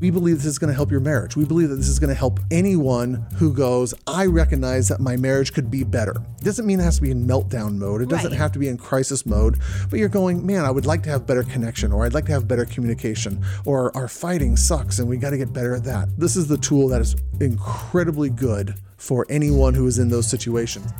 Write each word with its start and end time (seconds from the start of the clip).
We 0.00 0.10
believe 0.10 0.36
this 0.38 0.46
is 0.46 0.58
going 0.58 0.68
to 0.68 0.74
help 0.74 0.90
your 0.90 1.00
marriage. 1.00 1.36
We 1.36 1.44
believe 1.44 1.68
that 1.70 1.76
this 1.76 1.88
is 1.88 1.98
going 1.98 2.08
to 2.08 2.14
help 2.14 2.40
anyone 2.50 3.26
who 3.36 3.54
goes, 3.54 3.94
I 4.06 4.26
recognize 4.26 4.88
that 4.88 5.00
my 5.00 5.16
marriage 5.16 5.52
could 5.54 5.70
be 5.70 5.84
better. 5.84 6.14
It 6.40 6.44
doesn't 6.44 6.66
mean 6.66 6.80
it 6.80 6.82
has 6.82 6.96
to 6.96 7.02
be 7.02 7.10
in 7.10 7.26
meltdown 7.26 7.76
mode. 7.76 8.02
It 8.02 8.08
doesn't 8.08 8.32
Right. 8.32 8.38
have 8.40 8.52
to 8.52 8.58
be 8.58 8.68
in 8.68 8.76
crisis 8.76 9.24
mode, 9.24 9.58
but 9.88 9.98
you're 9.98 10.08
going, 10.08 10.44
man, 10.44 10.64
I 10.64 10.70
would 10.70 10.84
like 10.84 11.04
to 11.04 11.10
have 11.10 11.26
better 11.26 11.42
connection, 11.44 11.92
or 11.92 12.04
I'd 12.04 12.12
like 12.12 12.26
to 12.26 12.32
have 12.32 12.46
better 12.48 12.64
communication, 12.64 13.40
or 13.64 13.96
our 13.96 14.08
fighting 14.08 14.56
sucks 14.56 14.98
and 14.98 15.08
we 15.08 15.16
got 15.16 15.30
to 15.30 15.38
get 15.38 15.52
better 15.52 15.74
at 15.74 15.84
that. 15.84 16.08
This 16.18 16.36
is 16.36 16.48
the 16.48 16.58
tool 16.58 16.88
that 16.88 17.00
is 17.00 17.14
incredibly 17.40 18.30
good 18.30 18.74
for 18.96 19.26
anyone 19.30 19.74
who 19.74 19.86
is 19.86 19.98
in 19.98 20.08
those 20.08 20.26
situations. 20.26 20.90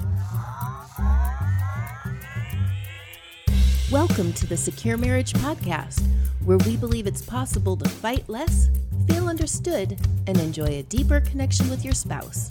Welcome 3.94 4.32
to 4.32 4.46
the 4.48 4.56
Secure 4.56 4.96
Marriage 4.96 5.34
Podcast, 5.34 6.04
where 6.44 6.58
we 6.66 6.76
believe 6.76 7.06
it's 7.06 7.22
possible 7.22 7.76
to 7.76 7.88
fight 7.88 8.28
less, 8.28 8.68
feel 9.06 9.28
understood, 9.28 9.96
and 10.26 10.36
enjoy 10.40 10.66
a 10.66 10.82
deeper 10.82 11.20
connection 11.20 11.70
with 11.70 11.84
your 11.84 11.94
spouse. 11.94 12.50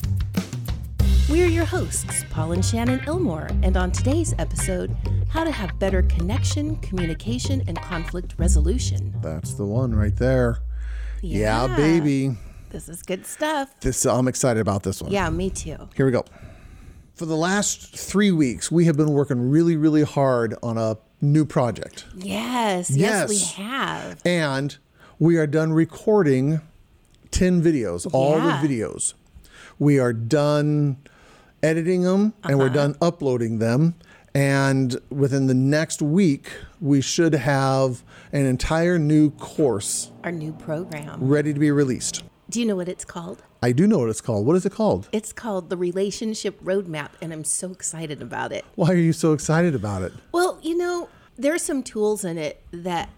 We're 1.28 1.48
your 1.48 1.66
hosts, 1.66 2.24
Paul 2.30 2.52
and 2.52 2.64
Shannon 2.64 3.02
Elmore, 3.06 3.50
and 3.62 3.76
on 3.76 3.92
today's 3.92 4.34
episode, 4.38 4.96
how 5.28 5.44
to 5.44 5.50
have 5.50 5.78
better 5.78 6.04
connection, 6.04 6.76
communication, 6.76 7.62
and 7.68 7.78
conflict 7.78 8.36
resolution. 8.38 9.12
That's 9.20 9.52
the 9.52 9.66
one 9.66 9.94
right 9.94 10.16
there. 10.16 10.60
Yeah, 11.20 11.76
baby. 11.76 12.38
This 12.70 12.88
is 12.88 13.02
good 13.02 13.26
stuff. 13.26 13.68
This 13.80 14.06
I'm 14.06 14.28
excited 14.28 14.60
about 14.60 14.82
this 14.82 15.02
one. 15.02 15.12
Yeah, 15.12 15.28
me 15.28 15.50
too. 15.50 15.90
Here 15.94 16.06
we 16.06 16.12
go. 16.12 16.24
For 17.16 17.26
the 17.26 17.36
last 17.36 17.94
three 17.94 18.32
weeks, 18.32 18.72
we 18.72 18.86
have 18.86 18.96
been 18.96 19.12
working 19.12 19.50
really, 19.50 19.76
really 19.76 20.04
hard 20.04 20.54
on 20.62 20.78
a 20.78 20.96
new 21.24 21.44
project. 21.44 22.04
Yes, 22.16 22.90
yes, 22.90 23.28
we 23.28 23.38
have. 23.62 24.20
And 24.24 24.76
we 25.18 25.36
are 25.36 25.46
done 25.46 25.72
recording 25.72 26.60
10 27.30 27.62
videos, 27.62 28.06
all 28.12 28.34
the 28.40 28.52
videos. 28.66 29.14
We 29.78 29.98
are 29.98 30.12
done 30.12 30.98
editing 31.62 32.02
them 32.02 32.34
and 32.44 32.54
Uh-huh. 32.54 32.58
we're 32.58 32.68
done 32.68 32.94
uploading 33.00 33.58
them. 33.58 33.94
And 34.36 34.96
within 35.10 35.46
the 35.46 35.54
next 35.54 36.02
week, 36.02 36.48
we 36.80 37.00
should 37.00 37.34
have 37.34 38.02
an 38.32 38.46
entire 38.46 38.98
new 38.98 39.30
course 39.30 40.10
Our 40.24 40.32
new 40.32 40.52
program. 40.52 41.18
ready 41.22 41.52
to 41.54 41.60
be 41.60 41.70
released. 41.70 42.24
Do 42.50 42.60
you 42.60 42.66
know 42.66 42.76
what 42.76 42.88
it's 42.88 43.04
called? 43.04 43.42
I 43.62 43.72
do 43.72 43.86
know 43.86 43.98
what 43.98 44.10
it's 44.10 44.20
called. 44.20 44.46
What 44.46 44.56
is 44.56 44.66
it 44.66 44.72
called? 44.72 45.08
It's 45.12 45.32
called 45.32 45.70
the 45.70 45.76
Relationship 45.76 46.60
Roadmap, 46.62 47.10
and 47.22 47.32
I'm 47.32 47.44
so 47.44 47.70
excited 47.72 48.20
about 48.20 48.52
it. 48.52 48.64
Why 48.74 48.90
are 48.90 48.96
you 48.96 49.12
so 49.14 49.32
excited 49.32 49.74
about 49.74 50.02
it? 50.02 50.12
Well, 50.32 50.58
you 50.62 50.76
know, 50.76 51.08
there 51.36 51.54
are 51.54 51.58
some 51.58 51.82
tools 51.82 52.24
in 52.24 52.36
it 52.36 52.62
that 52.70 53.08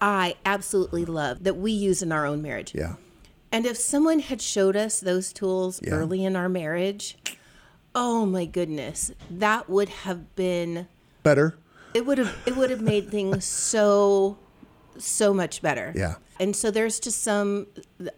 I 0.00 0.36
absolutely 0.46 1.04
love 1.04 1.42
that 1.44 1.56
we 1.56 1.72
use 1.72 2.02
in 2.02 2.12
our 2.12 2.24
own 2.24 2.40
marriage. 2.42 2.72
Yeah. 2.74 2.94
And 3.50 3.66
if 3.66 3.76
someone 3.76 4.20
had 4.20 4.40
showed 4.40 4.76
us 4.76 5.00
those 5.00 5.32
tools 5.32 5.80
Yeah. 5.82 5.94
early 5.94 6.24
in 6.24 6.36
our 6.36 6.48
marriage, 6.48 7.18
oh 7.94 8.24
my 8.24 8.44
goodness, 8.46 9.10
that 9.30 9.68
would 9.68 9.88
have 9.88 10.34
been 10.36 10.86
Better? 11.22 11.56
it 11.94 12.06
would 12.06 12.18
have 12.18 12.34
it 12.46 12.56
would 12.56 12.70
have 12.70 12.80
made 12.80 13.10
things 13.10 13.44
so 13.44 14.38
so 14.98 15.34
much 15.34 15.60
better. 15.62 15.92
Yeah. 15.96 16.14
And 16.42 16.56
so 16.56 16.72
there's 16.72 16.98
just 16.98 17.22
some 17.22 17.68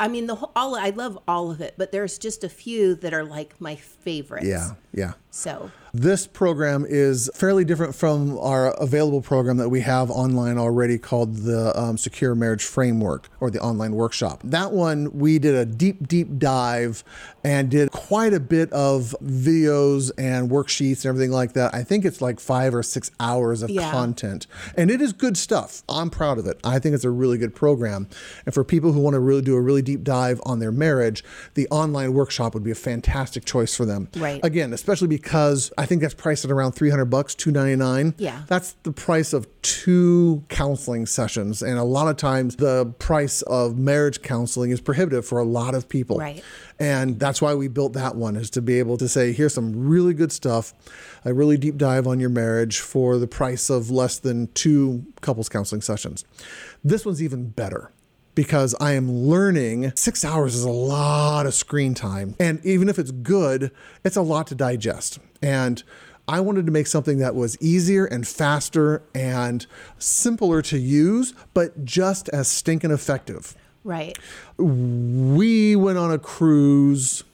I 0.00 0.08
mean 0.08 0.27
the 0.27 0.36
whole, 0.36 0.50
all 0.56 0.75
I 0.77 0.91
love 0.91 1.19
all 1.28 1.50
of 1.50 1.61
it, 1.61 1.75
but 1.77 1.92
there's 1.92 2.17
just 2.19 2.42
a 2.42 2.48
few 2.48 2.94
that 2.97 3.12
are 3.12 3.22
like 3.25 3.61
my 3.61 3.77
favorites. 3.77 4.47
Yeah. 4.47 4.70
Yeah. 4.94 5.12
So 5.30 5.72
This 5.92 6.27
program 6.28 6.86
is 6.89 7.28
fairly 7.34 7.64
different 7.64 7.95
from 7.97 8.39
our 8.39 8.70
available 8.80 9.20
program 9.20 9.56
that 9.56 9.69
we 9.69 9.80
have 9.80 10.08
online 10.08 10.56
already 10.58 10.97
called 10.98 11.39
the 11.39 11.77
um, 11.78 11.98
Secure 11.98 12.36
Marriage 12.36 12.62
Framework 12.62 13.28
or 13.41 13.50
the 13.50 13.58
online 13.61 13.95
workshop. 13.97 14.41
That 14.45 14.70
one, 14.70 15.11
we 15.19 15.41
did 15.41 15.56
a 15.56 15.67
deep, 15.67 16.06
deep 16.06 16.39
dive 16.39 17.02
and 17.42 17.69
did 17.69 17.91
quite 17.91 18.33
a 18.33 18.39
bit 18.39 18.72
of 18.72 19.17
videos 19.25 20.12
and 20.17 20.48
worksheets 20.48 20.98
and 21.05 21.06
everything 21.06 21.33
like 21.33 21.55
that. 21.55 21.74
I 21.74 21.83
think 21.83 22.05
it's 22.05 22.23
like 22.23 22.39
five 22.39 22.73
or 22.73 22.85
six 22.85 23.11
hours 23.18 23.62
of 23.62 23.70
Yeah. 23.70 23.91
content. 23.91 24.46
And 24.77 24.89
it 24.89 25.02
is 25.02 25.12
good 25.12 25.36
stuff. 25.36 25.83
I'm 25.89 26.08
proud 26.11 26.39
of 26.39 26.46
it. 26.46 26.61
I 26.62 26.79
think 26.79 26.95
it's 26.95 27.05
a 27.05 27.11
really 27.11 27.39
good 27.39 27.56
program. 27.56 28.06
And 28.45 28.55
for 28.55 28.64
people 28.64 28.92
who 28.92 29.01
want 29.01 29.14
to 29.14 29.20
really 29.20 29.42
do 29.42 29.55
a 29.55 29.61
really 29.61 29.83
deep 29.83 30.02
dive 30.02 30.41
on 30.45 30.58
their 30.58 30.73
marriage, 30.73 31.25
the 31.55 31.69
online 31.69 32.13
workshop 32.13 32.55
would 32.55 32.64
be 32.64 32.70
a 32.70 32.77
fantastic 32.77 33.45
choice 33.45 33.75
for 33.75 33.85
them. 33.85 34.08
Right. 34.17 34.41
Again, 34.45 34.73
especially 34.73 35.08
because 35.08 35.73
I 35.79 35.86
think 35.86 36.02
that's 36.02 36.14
priced 36.14 36.45
at 36.45 36.51
around 36.51 36.73
300 36.73 37.07
bucks, 37.07 37.35
299. 37.35 38.14
Yeah. 38.19 38.42
That's 38.47 38.73
the 38.83 38.92
price 38.92 39.33
of 39.33 39.47
two 39.63 40.45
counseling 40.48 41.07
sessions 41.07 41.63
and 41.63 41.79
a 41.79 41.85
lot 41.85 42.08
of 42.08 42.17
times 42.17 42.57
the 42.57 42.86
price 42.98 43.42
of 43.42 43.79
marriage 43.79 44.23
counseling 44.23 44.70
is 44.70 44.80
prohibitive 44.80 45.27
for 45.27 45.39
a 45.39 45.45
lot 45.45 45.74
of 45.74 45.89
people. 45.89 46.19
Right. 46.19 46.42
And 46.79 47.19
that's 47.19 47.41
why 47.41 47.55
we 47.55 47.69
built 47.69 47.92
that 47.95 48.17
one 48.17 48.36
is 48.36 48.51
to 48.51 48.63
be 48.63 48.79
able 48.79 48.97
to 48.98 49.08
say 49.08 49.33
here's 49.33 49.55
some 49.55 49.86
really 49.89 50.14
good 50.14 50.33
stuff, 50.33 50.74
a 51.24 51.33
really 51.33 51.57
deep 51.57 51.77
dive 51.77 52.07
on 52.07 52.20
your 52.20 52.30
marriage 52.30 52.80
for 52.80 53.19
the 53.19 53.27
price 53.27 53.70
of 53.70 53.91
less 53.91 54.19
than 54.19 54.48
two 54.55 55.05
couples 55.20 55.48
counseling 55.48 55.83
sessions. 55.83 56.24
This 56.83 57.07
one's 57.07 57.23
even 57.23 57.48
better 57.48 57.91
because 58.34 58.74
I 58.80 58.92
am 58.92 59.11
learning 59.11 59.92
six 59.95 60.24
hours 60.24 60.55
is 60.55 60.64
a 60.64 60.70
lot 60.70 61.46
of 61.46 61.55
screen 61.55 61.95
time. 61.95 62.34
And 62.39 62.64
even 62.64 62.89
if 62.89 62.98
it's 62.98 63.11
good, 63.11 63.70
it's 64.05 64.17
a 64.17 64.22
lot 64.22 64.46
to 64.48 64.55
digest. 64.55 65.18
And 65.42 65.83
I 66.27 66.40
wanted 66.40 66.67
to 66.67 66.73
make 66.73 66.86
something 66.86 67.18
that 67.18 67.34
was 67.34 67.61
easier 67.61 68.06
and 68.06 68.27
faster 68.27 69.02
and 69.14 69.67
simpler 69.98 70.62
to 70.62 70.78
use, 70.78 71.34
but 71.52 71.84
just 71.84 72.28
as 72.30 72.48
stinking 72.48 72.90
effective. 72.90 73.55
right. 73.84 74.18
We 74.56 75.77
went 75.77 75.98
on 75.98 76.11
a 76.11 76.18
cruise 76.18 77.24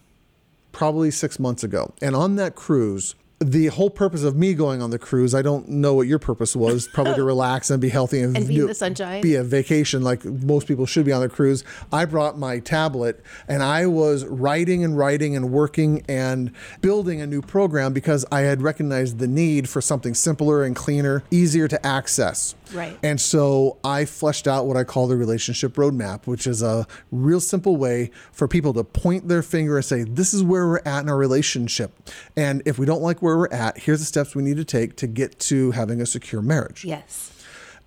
probably 0.73 1.11
six 1.11 1.39
months 1.39 1.63
ago. 1.63 1.93
And 2.03 2.17
on 2.17 2.37
that 2.37 2.57
cruise, 2.57 3.15
the 3.41 3.69
whole 3.69 3.89
purpose 3.89 4.23
of 4.23 4.37
me 4.37 4.53
going 4.53 4.83
on 4.83 4.91
the 4.91 4.99
cruise, 4.99 5.35
I 5.35 5.41
don't 5.41 5.67
know 5.67 5.95
what 5.95 6.07
your 6.07 6.19
purpose 6.19 6.55
was, 6.55 6.87
probably 6.93 7.15
to 7.15 7.25
relax 7.25 7.71
and 7.71 7.81
be 7.81 7.89
healthy 7.89 8.21
and, 8.21 8.37
And 8.37 8.47
be 8.47 8.59
in 8.59 8.67
the 8.67 8.75
sunshine. 8.75 9.23
Be 9.23 9.35
a 9.35 9.43
vacation 9.43 10.03
like 10.03 10.25
most 10.25 10.69
people 10.69 10.85
should 10.85 11.07
be 11.07 11.13
on 11.13 11.23
the 11.23 11.29
cruise. 11.29 11.65
I 11.91 12.05
brought 12.05 12.39
my 12.39 12.59
tablet 12.59 13.23
and 13.49 13.63
I 13.63 13.87
was 13.87 14.27
writing 14.27 14.85
and 14.85 14.97
writing 14.97 15.35
and 15.35 15.51
working 15.51 16.05
and 16.07 16.53
building 16.83 17.23
a 17.23 17.27
new 17.27 17.41
program 17.41 17.95
because 17.95 18.27
I 18.31 18.41
had 18.41 18.61
recognized 18.61 19.19
the 19.19 19.29
need 19.29 19.71
for 19.71 19.81
something 19.81 20.15
simpler 20.15 20.63
and 20.63 20.77
cleaner, 20.77 21.25
easier 21.31 21.67
to 21.69 21.87
access. 21.87 22.55
Right. 22.73 22.99
And 23.03 23.21
so 23.21 23.79
I 23.85 24.05
fleshed 24.05 24.47
out 24.47 24.67
what 24.67 24.77
I 24.77 24.85
call 24.85 25.07
the 25.07 25.17
relationship 25.17 25.75
roadmap, 25.75 26.27
which 26.27 26.47
is 26.47 26.63
a 26.63 26.87
real 27.11 27.41
simple 27.41 27.77
way 27.77 28.11
for 28.33 28.49
people 28.49 28.73
to 28.75 28.85
point 28.85 29.29
their 29.29 29.43
finger 29.43 29.77
and 29.77 29.85
say, 29.85 30.05
This 30.05 30.33
is 30.35 30.43
where 30.43 30.67
we're 30.67 30.83
at 30.85 31.03
in 31.03 31.09
our 31.09 31.17
relationship. 31.17 31.93
And 32.37 32.63
if 32.65 32.79
we 32.79 32.87
don't 32.87 33.03
like 33.03 33.23
where 33.23 33.37
we're 33.37 33.49
at, 33.49 33.79
here's 33.79 34.01
the 34.01 34.07
steps 34.07 34.35
we 34.35 34.43
need 34.43 34.57
to 34.57 34.65
take 34.65 34.97
to 34.97 35.07
get 35.07 35.39
to 35.41 35.73
having 35.73 36.01
a 36.01 36.07
secure 36.07 36.43
marriage. 36.43 36.85
Yes. 36.85 37.33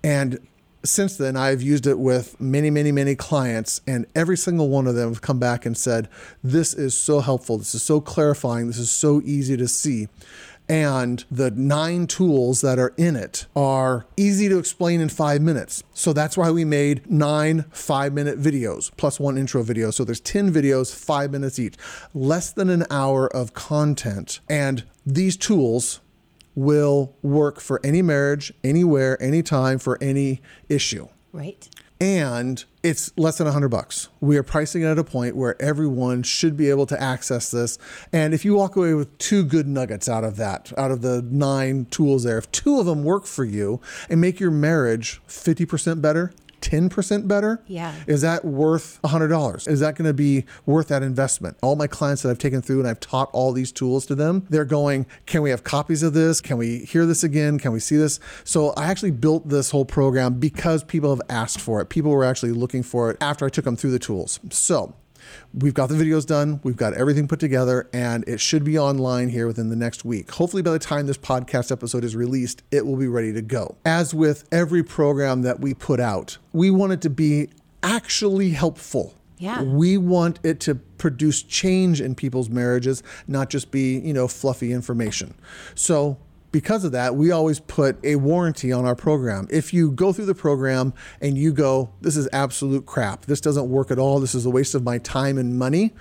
And 0.02 0.46
since 0.84 1.16
then, 1.16 1.34
I've 1.34 1.62
used 1.62 1.86
it 1.86 1.98
with 1.98 2.38
many, 2.38 2.68
many, 2.68 2.92
many 2.92 3.14
clients, 3.14 3.80
and 3.86 4.06
every 4.14 4.36
single 4.36 4.68
one 4.68 4.86
of 4.86 4.94
them 4.94 5.08
have 5.08 5.22
come 5.22 5.38
back 5.38 5.64
and 5.64 5.76
said, 5.76 6.08
This 6.42 6.74
is 6.74 6.98
so 6.98 7.20
helpful. 7.20 7.58
This 7.58 7.74
is 7.74 7.82
so 7.82 8.00
clarifying. 8.00 8.66
This 8.66 8.78
is 8.78 8.90
so 8.90 9.22
easy 9.24 9.56
to 9.56 9.66
see. 9.66 10.08
And 10.68 11.24
the 11.30 11.50
nine 11.50 12.06
tools 12.06 12.62
that 12.62 12.78
are 12.78 12.94
in 12.96 13.16
it 13.16 13.46
are 13.54 14.06
easy 14.16 14.48
to 14.48 14.58
explain 14.58 15.00
in 15.00 15.10
five 15.10 15.42
minutes. 15.42 15.82
So 15.92 16.12
that's 16.12 16.36
why 16.36 16.50
we 16.50 16.64
made 16.64 17.10
nine 17.10 17.64
five 17.70 18.12
minute 18.12 18.40
videos 18.40 18.90
plus 18.96 19.20
one 19.20 19.36
intro 19.36 19.62
video. 19.62 19.90
So 19.90 20.04
there's 20.04 20.20
10 20.20 20.52
videos, 20.52 20.94
five 20.94 21.30
minutes 21.30 21.58
each, 21.58 21.74
less 22.14 22.50
than 22.50 22.70
an 22.70 22.86
hour 22.90 23.26
of 23.26 23.52
content. 23.52 24.40
And 24.48 24.84
these 25.04 25.36
tools 25.36 26.00
will 26.54 27.14
work 27.22 27.60
for 27.60 27.80
any 27.84 28.00
marriage, 28.00 28.52
anywhere, 28.62 29.20
anytime, 29.22 29.78
for 29.78 29.98
any 30.00 30.40
issue. 30.68 31.08
Right. 31.32 31.68
And 32.00 32.64
it's 32.82 33.16
less 33.16 33.38
than 33.38 33.46
100 33.46 33.68
bucks. 33.68 34.08
We 34.20 34.36
are 34.36 34.42
pricing 34.42 34.82
it 34.82 34.86
at 34.86 34.98
a 34.98 35.04
point 35.04 35.36
where 35.36 35.60
everyone 35.62 36.22
should 36.22 36.56
be 36.56 36.68
able 36.68 36.86
to 36.86 37.00
access 37.00 37.50
this. 37.50 37.78
And 38.12 38.34
if 38.34 38.44
you 38.44 38.54
walk 38.54 38.76
away 38.76 38.94
with 38.94 39.16
two 39.18 39.44
good 39.44 39.66
nuggets 39.66 40.08
out 40.08 40.24
of 40.24 40.36
that, 40.36 40.72
out 40.76 40.90
of 40.90 41.00
the 41.02 41.22
nine 41.22 41.86
tools 41.86 42.24
there, 42.24 42.36
if 42.36 42.50
two 42.50 42.80
of 42.80 42.86
them 42.86 43.04
work 43.04 43.26
for 43.26 43.44
you 43.44 43.80
and 44.10 44.20
make 44.20 44.40
your 44.40 44.50
marriage 44.50 45.22
50% 45.28 46.02
better, 46.02 46.32
10% 46.64 47.28
better? 47.28 47.62
Yeah. 47.66 47.94
Is 48.06 48.22
that 48.22 48.44
worth 48.44 48.98
$100? 49.02 49.68
Is 49.68 49.80
that 49.80 49.96
going 49.96 50.06
to 50.06 50.14
be 50.14 50.44
worth 50.64 50.88
that 50.88 51.02
investment? 51.02 51.58
All 51.62 51.76
my 51.76 51.86
clients 51.86 52.22
that 52.22 52.30
I've 52.30 52.38
taken 52.38 52.62
through 52.62 52.80
and 52.80 52.88
I've 52.88 53.00
taught 53.00 53.28
all 53.32 53.52
these 53.52 53.70
tools 53.70 54.06
to 54.06 54.14
them, 54.14 54.46
they're 54.48 54.64
going, 54.64 55.06
Can 55.26 55.42
we 55.42 55.50
have 55.50 55.62
copies 55.62 56.02
of 56.02 56.14
this? 56.14 56.40
Can 56.40 56.56
we 56.56 56.78
hear 56.78 57.04
this 57.04 57.22
again? 57.22 57.58
Can 57.58 57.72
we 57.72 57.80
see 57.80 57.96
this? 57.96 58.18
So 58.44 58.70
I 58.70 58.86
actually 58.86 59.10
built 59.10 59.48
this 59.48 59.70
whole 59.70 59.84
program 59.84 60.40
because 60.40 60.82
people 60.82 61.10
have 61.10 61.22
asked 61.28 61.60
for 61.60 61.80
it. 61.80 61.90
People 61.90 62.10
were 62.10 62.24
actually 62.24 62.52
looking 62.52 62.82
for 62.82 63.10
it 63.10 63.18
after 63.20 63.44
I 63.44 63.50
took 63.50 63.66
them 63.66 63.76
through 63.76 63.90
the 63.92 63.98
tools. 63.98 64.40
So 64.50 64.94
We've 65.56 65.74
got 65.74 65.88
the 65.88 65.94
videos 65.94 66.26
done, 66.26 66.58
we've 66.64 66.76
got 66.76 66.94
everything 66.94 67.28
put 67.28 67.38
together, 67.38 67.88
and 67.92 68.24
it 68.26 68.40
should 68.40 68.64
be 68.64 68.76
online 68.76 69.28
here 69.28 69.46
within 69.46 69.68
the 69.68 69.76
next 69.76 70.04
week. 70.04 70.32
Hopefully, 70.32 70.62
by 70.62 70.72
the 70.72 70.80
time 70.80 71.06
this 71.06 71.16
podcast 71.16 71.70
episode 71.70 72.02
is 72.02 72.16
released, 72.16 72.64
it 72.72 72.84
will 72.84 72.96
be 72.96 73.06
ready 73.06 73.32
to 73.32 73.40
go. 73.40 73.76
As 73.84 74.12
with 74.12 74.48
every 74.50 74.82
program 74.82 75.42
that 75.42 75.60
we 75.60 75.72
put 75.72 76.00
out, 76.00 76.38
we 76.52 76.72
want 76.72 76.92
it 76.92 77.00
to 77.02 77.10
be 77.10 77.50
actually 77.84 78.50
helpful. 78.50 79.14
Yeah. 79.38 79.62
We 79.62 79.96
want 79.96 80.40
it 80.42 80.58
to 80.60 80.74
produce 80.74 81.42
change 81.42 82.00
in 82.00 82.16
people's 82.16 82.48
marriages, 82.48 83.04
not 83.28 83.48
just 83.48 83.70
be, 83.70 83.98
you 83.98 84.12
know, 84.12 84.26
fluffy 84.26 84.72
information. 84.72 85.34
So 85.76 86.18
because 86.54 86.84
of 86.84 86.92
that, 86.92 87.16
we 87.16 87.32
always 87.32 87.58
put 87.58 87.98
a 88.04 88.14
warranty 88.14 88.70
on 88.70 88.84
our 88.84 88.94
program. 88.94 89.48
If 89.50 89.74
you 89.74 89.90
go 89.90 90.12
through 90.12 90.26
the 90.26 90.36
program 90.36 90.94
and 91.20 91.36
you 91.36 91.52
go, 91.52 91.90
this 92.00 92.16
is 92.16 92.28
absolute 92.32 92.86
crap, 92.86 93.26
this 93.26 93.40
doesn't 93.40 93.68
work 93.68 93.90
at 93.90 93.98
all, 93.98 94.20
this 94.20 94.36
is 94.36 94.46
a 94.46 94.50
waste 94.50 94.76
of 94.76 94.84
my 94.84 94.98
time 94.98 95.36
and 95.36 95.58
money, 95.58 95.94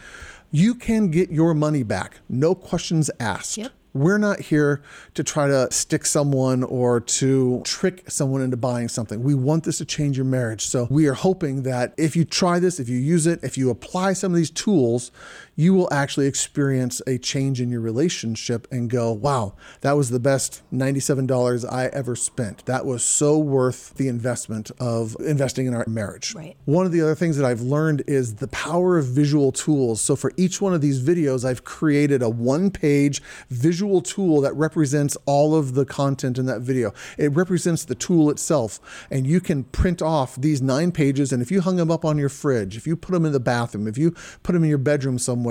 you 0.51 0.75
can 0.75 1.09
get 1.09 1.31
your 1.31 1.55
money 1.55 1.81
back. 1.81 2.19
No 2.29 2.53
questions 2.53 3.09
asked. 3.19 3.57
Yep. 3.57 3.71
We're 3.95 4.19
not 4.19 4.41
here 4.41 4.83
to 5.15 5.23
try 5.23 5.47
to 5.47 5.71
stick 5.71 6.05
someone 6.05 6.63
or 6.63 7.00
to 7.00 7.61
trick 7.63 8.03
someone 8.07 8.41
into 8.41 8.57
buying 8.57 8.89
something. 8.89 9.23
We 9.23 9.33
want 9.33 9.63
this 9.63 9.79
to 9.79 9.85
change 9.85 10.17
your 10.17 10.25
marriage. 10.25 10.67
So 10.67 10.88
we 10.91 11.07
are 11.07 11.13
hoping 11.13 11.63
that 11.63 11.95
if 11.97 12.15
you 12.15 12.25
try 12.25 12.59
this, 12.59 12.79
if 12.79 12.89
you 12.89 12.97
use 12.97 13.25
it, 13.25 13.39
if 13.44 13.57
you 13.57 13.71
apply 13.71 14.13
some 14.13 14.31
of 14.31 14.35
these 14.35 14.51
tools, 14.51 15.11
you 15.55 15.73
will 15.73 15.91
actually 15.91 16.27
experience 16.27 17.01
a 17.05 17.17
change 17.17 17.61
in 17.61 17.69
your 17.69 17.81
relationship 17.81 18.67
and 18.71 18.89
go, 18.89 19.11
wow, 19.11 19.53
that 19.81 19.94
was 19.94 20.09
the 20.09 20.19
best 20.19 20.63
$97 20.73 21.71
I 21.71 21.88
ever 21.88 22.15
spent. 22.15 22.65
That 22.65 22.85
was 22.85 23.03
so 23.03 23.38
worth 23.38 23.94
the 23.95 24.07
investment 24.07 24.71
of 24.79 25.15
investing 25.19 25.67
in 25.67 25.73
our 25.73 25.85
marriage. 25.88 26.33
Right. 26.33 26.55
One 26.65 26.85
of 26.85 26.91
the 26.91 27.01
other 27.01 27.15
things 27.15 27.38
that 27.38 27.45
I've 27.45 27.61
learned 27.61 28.03
is 28.07 28.35
the 28.35 28.47
power 28.47 28.97
of 28.97 29.05
visual 29.05 29.51
tools. 29.51 30.01
So 30.01 30.15
for 30.15 30.33
each 30.38 30.59
one 30.61 30.73
of 30.73 30.81
these 30.81 31.01
videos, 31.01 31.45
I've 31.45 31.63
created 31.63 32.21
a 32.21 32.29
one 32.29 32.71
page 32.71 33.21
visual 33.50 34.01
tool 34.01 34.41
that 34.41 34.55
represents 34.55 35.17
all 35.25 35.55
of 35.55 35.75
the 35.75 35.85
content 35.85 36.38
in 36.38 36.45
that 36.47 36.61
video. 36.61 36.94
It 37.17 37.31
represents 37.33 37.85
the 37.85 37.95
tool 37.95 38.29
itself. 38.29 38.79
And 39.11 39.27
you 39.27 39.39
can 39.39 39.65
print 39.65 40.01
off 40.01 40.35
these 40.35 40.61
nine 40.61 40.91
pages. 40.91 41.31
And 41.31 41.41
if 41.41 41.51
you 41.51 41.61
hung 41.61 41.75
them 41.75 41.91
up 41.91 42.03
on 42.03 42.17
your 42.17 42.29
fridge, 42.29 42.75
if 42.75 42.88
you 42.88 42.95
put 42.95 43.11
them 43.11 43.25
in 43.25 43.31
the 43.31 43.39
bathroom, 43.39 43.88
if 43.88 43.97
you 43.97 44.11
put 44.41 44.53
them 44.53 44.63
in 44.63 44.69
your 44.69 44.77
bedroom 44.77 45.19
somewhere, 45.19 45.42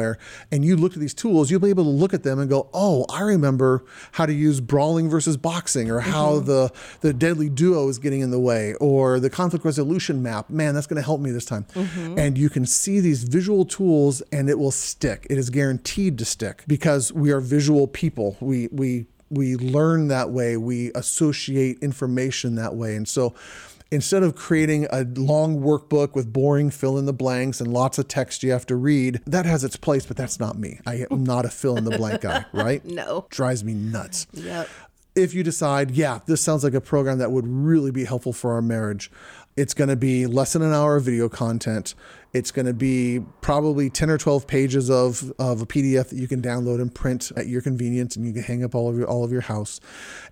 and 0.51 0.65
you 0.65 0.77
look 0.77 0.95
at 0.95 1.01
these 1.01 1.15
tools, 1.15 1.51
you'll 1.51 1.61
be 1.61 1.71
able 1.71 1.85
to 1.85 1.91
look 1.91 2.15
at 2.15 2.23
them 2.23 2.39
and 2.39 2.49
go, 2.49 2.69
oh, 2.73 3.05
I 3.09 3.23
remember 3.23 3.85
how 4.13 4.27
to 4.27 4.33
use 4.33 4.61
brawling 4.61 5.09
versus 5.09 5.37
boxing 5.37 5.91
or 5.91 6.01
how 6.01 6.35
mm-hmm. 6.35 6.47
the, 6.47 6.73
the 7.01 7.13
deadly 7.13 7.49
duo 7.49 7.89
is 7.89 7.99
getting 7.99 8.21
in 8.21 8.31
the 8.31 8.41
way 8.41 8.75
or 8.75 9.21
the 9.21 9.31
conflict 9.31 9.65
resolution 9.65 10.23
map. 10.23 10.51
Man, 10.51 10.75
that's 10.75 10.87
going 10.87 11.01
to 11.01 11.05
help 11.05 11.21
me 11.21 11.31
this 11.31 11.45
time. 11.45 11.65
Mm-hmm. 11.75 12.19
And 12.19 12.39
you 12.39 12.49
can 12.49 12.67
see 12.67 13.01
these 13.01 13.25
visual 13.25 13.65
tools 13.65 14.23
and 14.33 14.49
it 14.49 14.59
will 14.59 14.71
stick. 14.71 15.27
It 15.31 15.39
is 15.39 15.51
guaranteed 15.51 16.19
to 16.19 16.25
stick 16.25 16.65
because 16.67 17.13
we 17.13 17.31
are 17.31 17.41
visual 17.41 17.87
people. 17.87 18.37
We, 18.41 18.69
we, 18.73 19.07
we 19.31 19.57
learn 19.57 20.09
that 20.09 20.31
way. 20.31 20.57
We 20.57 20.93
associate 20.95 21.79
information 21.81 22.55
that 22.57 22.75
way. 22.75 22.97
And 22.97 23.09
so 23.09 23.35
instead 23.93 24.23
of 24.23 24.35
creating 24.35 24.87
a 24.91 25.05
long 25.05 25.61
workbook 25.61 26.15
with 26.15 26.33
boring 26.33 26.71
fill 26.71 26.97
in 26.99 27.05
the 27.05 27.13
blanks 27.13 27.61
and 27.61 27.73
lots 27.73 27.99
of 27.99 28.09
text 28.09 28.43
you 28.43 28.51
have 28.51 28.67
to 28.67 28.75
read, 28.75 29.21
that 29.27 29.45
has 29.45 29.63
its 29.63 29.77
place, 29.77 30.07
but 30.07 30.17
that's 30.17 30.41
not 30.41 30.59
me. 30.59 30.81
I 30.87 31.07
am 31.11 31.23
not 31.25 31.45
a 31.45 31.51
fill 31.51 31.77
in 31.77 31.85
the 31.85 31.97
blank 31.97 32.23
guy, 32.23 32.47
right? 32.53 32.83
No. 32.93 33.27
Drives 33.31 33.65
me 33.65 33.75
nuts. 33.75 34.27
Yep. 34.33 34.69
If 35.15 35.35
you 35.35 35.43
decide, 35.43 35.93
yeah, 35.93 36.21
this 36.27 36.41
sounds 36.43 36.65
like 36.65 36.75
a 36.75 36.81
program 36.81 37.19
that 37.19 37.31
would 37.31 37.47
really 37.47 37.91
be 37.91 38.05
helpful 38.05 38.33
for 38.33 38.53
our 38.53 38.63
marriage, 38.63 39.11
it's 39.57 39.75
going 39.75 39.89
to 39.89 39.97
be 39.97 40.27
less 40.27 40.55
than 40.55 40.63
an 40.63 40.73
hour 40.73 40.97
of 40.97 41.05
video 41.05 41.29
content. 41.29 41.95
It's 42.33 42.51
going 42.51 42.65
to 42.65 42.73
be 42.73 43.23
probably 43.43 43.91
10 43.91 44.09
or 44.09 44.17
12 44.17 44.47
pages 44.47 44.89
of, 44.91 45.31
of 45.39 45.61
a 45.61 45.67
PDF 45.67 46.09
that 46.09 46.17
you 46.17 46.27
can 46.27 46.41
download 46.41 46.81
and 46.81 46.95
print 46.95 47.31
at 47.37 47.47
your 47.47 47.61
convenience 47.61 48.17
and 48.17 48.25
you 48.27 48.33
can 48.33 48.43
hang 48.43 48.65
up 48.65 48.75
all 48.75 48.89
of 48.89 48.97
your 48.97 49.07
all 49.07 49.23
of 49.23 49.31
your 49.31 49.43
house. 49.43 49.81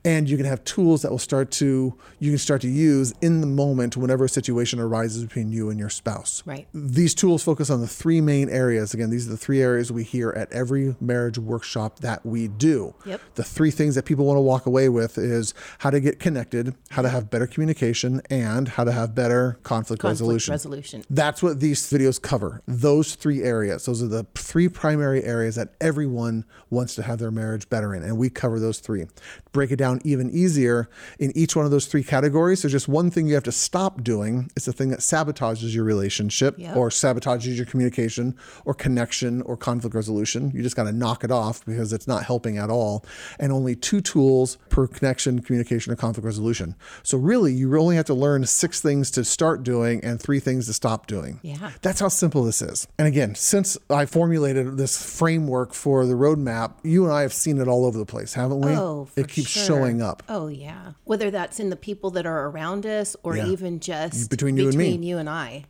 And 0.02 0.28
you 0.28 0.38
can 0.38 0.46
have 0.46 0.64
tools 0.64 1.02
that 1.02 1.10
will 1.10 1.18
start 1.18 1.50
to 1.52 1.94
you 2.18 2.30
can 2.30 2.38
start 2.38 2.62
to 2.62 2.68
use 2.68 3.12
in 3.20 3.42
the 3.42 3.46
moment 3.46 3.98
whenever 3.98 4.24
a 4.24 4.28
situation 4.30 4.80
arises 4.80 5.24
between 5.24 5.52
you 5.52 5.68
and 5.68 5.78
your 5.78 5.90
spouse. 5.90 6.42
Right. 6.46 6.66
These 6.72 7.14
tools 7.14 7.42
focus 7.42 7.68
on 7.68 7.82
the 7.82 7.86
three 7.88 8.22
main 8.22 8.48
areas. 8.48 8.94
Again, 8.94 9.10
these 9.10 9.26
are 9.26 9.32
the 9.32 9.36
three 9.36 9.60
areas 9.60 9.92
we 9.92 10.02
hear 10.04 10.30
at 10.30 10.50
every 10.52 10.96
marriage 11.00 11.36
workshop 11.36 12.00
that 12.00 12.24
we 12.24 12.48
do. 12.48 12.94
Yep. 13.04 13.20
The 13.34 13.44
three 13.44 13.70
things 13.70 13.94
that 13.96 14.06
people 14.06 14.24
want 14.24 14.38
to 14.38 14.42
walk 14.42 14.64
away 14.64 14.88
with 14.88 15.18
is 15.18 15.52
how 15.80 15.90
to 15.90 16.00
get 16.00 16.18
connected, 16.18 16.74
how 16.92 17.02
to 17.02 17.10
have 17.10 17.28
better 17.28 17.46
communication, 17.46 18.22
and 18.30 18.68
how 18.68 18.84
to 18.84 18.92
have 18.92 19.14
better 19.14 19.58
conflict, 19.64 20.00
Conflict 20.00 20.04
resolution. 20.04 20.52
resolution. 20.52 21.04
That's 21.10 21.42
what 21.42 21.60
these 21.60 21.89
videos 21.90 22.20
cover. 22.20 22.62
Those 22.66 23.14
three 23.14 23.42
areas. 23.42 23.84
Those 23.86 24.02
are 24.02 24.06
the 24.08 24.24
three 24.34 24.68
primary 24.68 25.24
areas 25.24 25.56
that 25.56 25.74
everyone 25.80 26.44
wants 26.70 26.94
to 26.94 27.02
have 27.02 27.18
their 27.18 27.30
marriage 27.30 27.68
better 27.68 27.94
in. 27.94 28.02
And 28.02 28.16
we 28.16 28.30
cover 28.30 28.58
those 28.60 28.78
three. 28.78 29.06
Break 29.52 29.70
it 29.72 29.76
down 29.76 30.00
even 30.04 30.30
easier 30.30 30.88
in 31.18 31.36
each 31.36 31.56
one 31.56 31.64
of 31.64 31.70
those 31.70 31.86
three 31.86 32.04
categories. 32.04 32.62
There's 32.62 32.72
just 32.72 32.88
one 32.88 33.10
thing 33.10 33.26
you 33.26 33.34
have 33.34 33.42
to 33.44 33.52
stop 33.52 34.02
doing. 34.04 34.50
It's 34.56 34.66
the 34.66 34.72
thing 34.72 34.90
that 34.90 35.00
sabotages 35.00 35.74
your 35.74 35.84
relationship 35.84 36.54
Yep. 36.58 36.76
or 36.76 36.88
sabotages 36.90 37.56
your 37.56 37.66
communication 37.66 38.36
or 38.64 38.74
connection 38.74 39.42
or 39.42 39.56
conflict 39.56 39.94
resolution. 39.96 40.52
You 40.54 40.62
just 40.62 40.76
got 40.76 40.84
to 40.84 40.92
knock 40.92 41.24
it 41.24 41.30
off 41.32 41.64
because 41.66 41.92
it's 41.92 42.06
not 42.06 42.24
helping 42.24 42.58
at 42.58 42.70
all. 42.70 43.04
And 43.38 43.50
only 43.52 43.74
two 43.74 44.00
tools 44.00 44.58
per 44.68 44.86
connection, 44.86 45.40
communication, 45.42 45.92
or 45.92 45.96
conflict 45.96 46.24
resolution. 46.24 46.76
So 47.02 47.18
really, 47.18 47.52
you 47.52 47.76
only 47.78 47.96
have 47.96 48.06
to 48.06 48.14
learn 48.14 48.44
six 48.46 48.80
things 48.80 49.10
to 49.12 49.24
start 49.24 49.62
doing 49.64 50.04
and 50.04 50.20
three 50.20 50.38
things 50.40 50.66
to 50.66 50.72
stop 50.72 51.06
doing. 51.06 51.40
Yeah. 51.42 51.70
That's 51.82 52.00
how 52.00 52.08
simple 52.08 52.44
this 52.44 52.60
is. 52.60 52.86
And 52.98 53.08
again, 53.08 53.34
since 53.34 53.78
I 53.88 54.04
formulated 54.04 54.76
this 54.76 55.02
framework 55.02 55.72
for 55.72 56.04
the 56.04 56.12
roadmap, 56.14 56.74
you 56.82 57.04
and 57.04 57.12
I 57.12 57.22
have 57.22 57.32
seen 57.32 57.58
it 57.58 57.68
all 57.68 57.86
over 57.86 57.96
the 57.98 58.04
place, 58.04 58.34
haven't 58.34 58.60
we? 58.60 58.72
Oh, 58.72 59.06
for 59.06 59.20
it 59.20 59.28
keeps 59.28 59.48
sure. 59.48 59.64
showing 59.64 60.02
up. 60.02 60.22
Oh 60.28 60.48
yeah. 60.48 60.92
Whether 61.04 61.30
that's 61.30 61.58
in 61.58 61.70
the 61.70 61.76
people 61.76 62.10
that 62.10 62.26
are 62.26 62.48
around 62.48 62.84
us 62.84 63.16
or 63.22 63.36
Yeah. 63.36 63.46
even 63.46 63.80
just 63.80 64.28
Between 64.30 64.56
you 64.58 64.68
and 64.68 64.76
me. 64.76 64.84
between 64.84 65.02
you 65.02 65.16
and 65.18 65.28
I. 65.30 65.64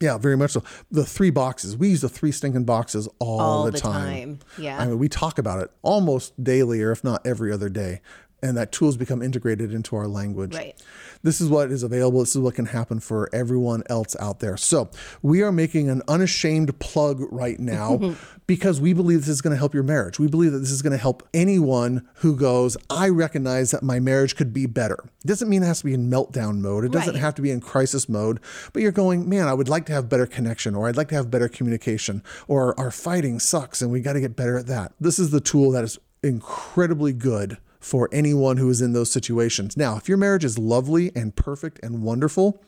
Yeah, 0.00 0.16
very 0.16 0.36
much 0.36 0.52
so. 0.52 0.62
The 0.92 1.04
three 1.04 1.30
boxes. 1.30 1.76
We 1.76 1.88
use 1.88 2.02
the 2.02 2.08
three 2.08 2.30
stinking 2.30 2.62
boxes 2.64 3.08
all, 3.18 3.40
All 3.40 3.64
the, 3.64 3.72
the 3.72 3.78
time. 3.80 4.38
time. 4.38 4.38
Yeah. 4.56 4.78
I 4.78 4.86
mean, 4.86 4.98
we 5.00 5.08
talk 5.08 5.38
about 5.38 5.60
it 5.60 5.72
almost 5.82 6.40
daily, 6.42 6.80
or 6.82 6.92
if 6.92 7.02
not 7.02 7.26
every 7.26 7.52
other 7.52 7.68
day. 7.68 8.00
And 8.40 8.56
that 8.56 8.70
tools 8.70 8.96
become 8.96 9.20
integrated 9.22 9.74
into 9.74 9.96
our 9.96 10.06
language. 10.06 10.54
Right. 10.54 10.80
This 11.22 11.40
is 11.40 11.48
what 11.48 11.70
is 11.70 11.82
available. 11.82 12.20
This 12.20 12.34
is 12.36 12.40
what 12.40 12.54
can 12.54 12.66
happen 12.66 13.00
for 13.00 13.28
everyone 13.34 13.82
else 13.90 14.14
out 14.20 14.40
there. 14.40 14.56
So 14.56 14.90
we 15.22 15.42
are 15.42 15.52
making 15.52 15.88
an 15.90 16.02
unashamed 16.08 16.78
plug 16.78 17.20
right 17.30 17.58
now 17.58 18.14
because 18.46 18.80
we 18.80 18.92
believe 18.92 19.20
this 19.20 19.28
is 19.28 19.40
going 19.42 19.52
to 19.52 19.58
help 19.58 19.74
your 19.74 19.82
marriage. 19.82 20.18
We 20.18 20.28
believe 20.28 20.52
that 20.52 20.58
this 20.60 20.70
is 20.70 20.80
going 20.82 20.92
to 20.92 20.96
help 20.98 21.26
anyone 21.34 22.08
who 22.16 22.36
goes, 22.36 22.76
I 22.88 23.08
recognize 23.08 23.70
that 23.72 23.82
my 23.82 24.00
marriage 24.00 24.36
could 24.36 24.52
be 24.52 24.66
better. 24.66 24.98
It 25.24 25.26
doesn't 25.26 25.48
mean 25.48 25.62
it 25.62 25.66
has 25.66 25.80
to 25.80 25.84
be 25.84 25.94
in 25.94 26.08
meltdown 26.10 26.58
mode. 26.60 26.84
It 26.84 26.92
doesn't 26.92 27.14
Right. 27.14 27.20
have 27.20 27.34
to 27.36 27.42
be 27.42 27.50
in 27.50 27.60
crisis 27.60 28.08
mode, 28.08 28.40
but 28.72 28.82
you're 28.82 28.92
going, 28.92 29.28
man, 29.28 29.48
I 29.48 29.54
would 29.54 29.68
like 29.68 29.86
to 29.86 29.92
have 29.92 30.08
better 30.08 30.26
connection, 30.26 30.74
or 30.74 30.88
I'd 30.88 30.96
like 30.96 31.08
to 31.08 31.14
have 31.14 31.30
better 31.30 31.48
communication, 31.48 32.22
or 32.46 32.78
our 32.78 32.90
fighting 32.90 33.38
sucks 33.40 33.82
and 33.82 33.90
we 33.90 34.00
got 34.00 34.12
to 34.14 34.20
get 34.20 34.36
better 34.36 34.56
at 34.58 34.66
that. 34.68 34.92
This 35.00 35.18
is 35.18 35.30
the 35.30 35.40
tool 35.40 35.70
that 35.72 35.84
is 35.84 35.98
incredibly 36.22 37.12
good 37.12 37.58
for 37.80 38.08
anyone 38.12 38.56
who 38.56 38.68
is 38.70 38.80
in 38.80 38.92
those 38.92 39.10
situations. 39.10 39.76
Now, 39.76 39.96
if 39.96 40.08
your 40.08 40.18
marriage 40.18 40.44
is 40.44 40.58
lovely 40.58 41.12
and 41.14 41.34
perfect 41.34 41.78
and 41.82 42.02
wonderful, 42.02 42.62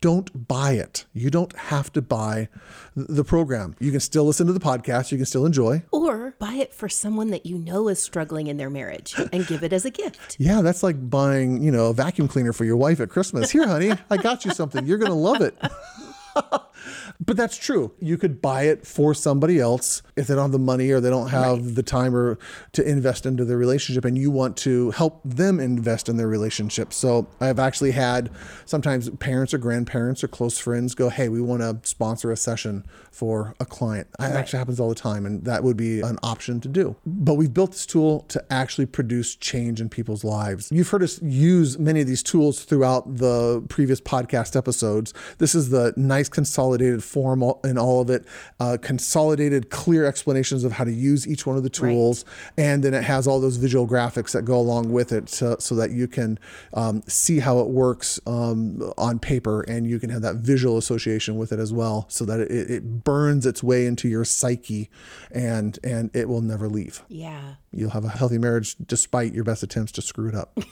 don't 0.00 0.46
buy 0.46 0.72
it. 0.72 1.06
You 1.14 1.30
don't 1.30 1.56
have 1.56 1.92
to 1.94 2.02
buy 2.02 2.48
the 2.94 3.24
program. 3.24 3.74
You 3.78 3.90
can 3.90 4.00
still 4.00 4.24
listen 4.24 4.46
to 4.46 4.52
the 4.52 4.60
podcast, 4.60 5.10
you 5.10 5.18
can 5.18 5.26
still 5.26 5.46
enjoy. 5.46 5.82
Or 5.90 6.34
buy 6.38 6.54
it 6.54 6.74
for 6.74 6.88
someone 6.88 7.30
that 7.30 7.46
you 7.46 7.56
know 7.58 7.88
is 7.88 8.02
struggling 8.02 8.46
in 8.46 8.56
their 8.56 8.70
marriage 8.70 9.14
and 9.32 9.46
give 9.46 9.62
it 9.62 9.72
as 9.72 9.84
a 9.84 9.90
gift. 9.90 10.36
Yeah, 10.46 10.60
that's 10.60 10.82
like 10.82 11.10
buying, 11.10 11.62
you 11.62 11.70
know, 11.72 11.86
a 11.86 11.94
vacuum 11.94 12.28
cleaner 12.28 12.52
for 12.52 12.64
your 12.64 12.76
wife 12.76 13.00
at 13.00 13.08
Christmas. 13.08 13.50
Here, 13.50 13.66
honey, 13.66 13.92
I 14.10 14.16
got 14.16 14.44
you 14.44 14.52
something. 14.52 14.86
You're 14.86 14.98
going 14.98 15.10
to 15.10 15.16
love 15.16 15.40
it. 15.40 15.56
but 17.24 17.36
that's 17.36 17.56
true. 17.56 17.92
You 18.00 18.16
could 18.16 18.40
buy 18.40 18.62
it 18.64 18.86
for 18.86 19.14
somebody 19.14 19.58
else 19.58 20.02
if 20.16 20.26
they 20.26 20.34
don't 20.34 20.44
have 20.44 20.52
the 20.52 20.58
money 20.58 20.90
or 20.90 21.00
they 21.00 21.10
don't 21.10 21.28
have 21.28 21.74
the 21.74 21.82
time 21.82 22.14
or 22.14 22.38
to 22.72 22.88
invest 22.88 23.26
into 23.26 23.44
their 23.44 23.56
relationship 23.56 24.04
and 24.04 24.16
you 24.16 24.30
want 24.30 24.56
to 24.58 24.90
help 24.92 25.20
them 25.24 25.60
invest 25.60 26.08
in 26.08 26.16
their 26.16 26.28
relationship. 26.28 26.92
So 26.92 27.26
I've 27.40 27.58
actually 27.58 27.92
had 27.92 28.30
sometimes 28.64 29.08
parents 29.10 29.54
or 29.54 29.58
grandparents 29.58 30.22
or 30.22 30.28
close 30.28 30.58
friends 30.58 30.94
go, 30.94 31.08
Hey, 31.08 31.28
we 31.28 31.40
want 31.40 31.62
to 31.62 31.78
sponsor 31.88 32.30
a 32.30 32.36
session 32.36 32.84
for 33.10 33.54
a 33.58 33.64
client. 33.64 34.08
That 34.18 34.32
actually 34.32 34.58
happens 34.58 34.78
all 34.78 34.88
the 34.88 34.94
time 34.94 35.24
and 35.26 35.44
that 35.44 35.64
would 35.64 35.76
be 35.76 36.00
an 36.00 36.18
option 36.22 36.60
to 36.60 36.68
do. 36.68 36.96
But 37.06 37.34
we've 37.34 37.52
built 37.52 37.72
this 37.72 37.86
tool 37.86 38.20
to 38.28 38.44
actually 38.50 38.86
produce 38.86 39.34
change 39.34 39.80
in 39.80 39.88
people's 39.88 40.24
lives. 40.24 40.70
You've 40.70 40.88
heard 40.88 41.02
us 41.02 41.20
use 41.22 41.78
many 41.78 42.00
of 42.00 42.06
these 42.06 42.22
tools 42.22 42.64
throughout 42.64 43.16
the 43.16 43.64
previous 43.68 44.00
podcast 44.00 44.54
episodes. 44.56 45.14
This 45.38 45.54
is 45.54 45.70
the 45.70 45.94
nice 45.96 46.25
consolidated 46.28 47.02
form 47.02 47.42
in 47.64 47.78
all 47.78 48.00
of 48.00 48.10
it, 48.10 48.26
uh, 48.60 48.76
consolidated, 48.80 49.70
clear 49.70 50.04
explanations 50.04 50.64
of 50.64 50.72
how 50.72 50.84
to 50.84 50.92
use 50.92 51.26
each 51.26 51.46
one 51.46 51.56
of 51.56 51.62
the 51.62 51.70
tools. 51.70 52.24
And 52.56 52.82
then 52.82 52.94
it 52.94 53.04
has 53.04 53.26
all 53.26 53.40
those 53.40 53.56
visual 53.56 53.86
graphics 53.86 54.32
that 54.32 54.42
go 54.42 54.58
along 54.58 54.92
with 54.92 55.12
it 55.12 55.28
so, 55.28 55.56
so 55.58 55.74
that 55.76 55.90
you 55.90 56.08
can 56.08 56.38
um, 56.74 57.02
see 57.06 57.40
how 57.40 57.60
it 57.60 57.68
works 57.68 58.20
um, 58.26 58.92
on 58.98 59.18
paper 59.18 59.62
and 59.62 59.86
you 59.86 59.98
can 59.98 60.10
have 60.10 60.22
that 60.22 60.36
visual 60.36 60.78
association 60.78 61.36
with 61.36 61.52
it 61.52 61.58
as 61.58 61.72
well 61.72 62.06
so 62.08 62.24
that 62.24 62.40
it, 62.40 62.50
it 62.50 63.04
burns 63.04 63.46
its 63.46 63.62
way 63.62 63.86
into 63.86 64.08
your 64.08 64.24
psyche 64.24 64.90
and, 65.30 65.78
and 65.84 66.14
it 66.14 66.28
will 66.28 66.42
never 66.42 66.68
leave. 66.68 67.02
Yeah. 67.08 67.54
You'll 67.72 67.90
have 67.90 68.04
a 68.04 68.08
healthy 68.08 68.38
marriage 68.38 68.76
despite 68.86 69.34
your 69.34 69.44
best 69.44 69.62
attempts 69.62 69.92
to 69.92 70.02
screw 70.02 70.28
it 70.28 70.34
up. 70.34 70.58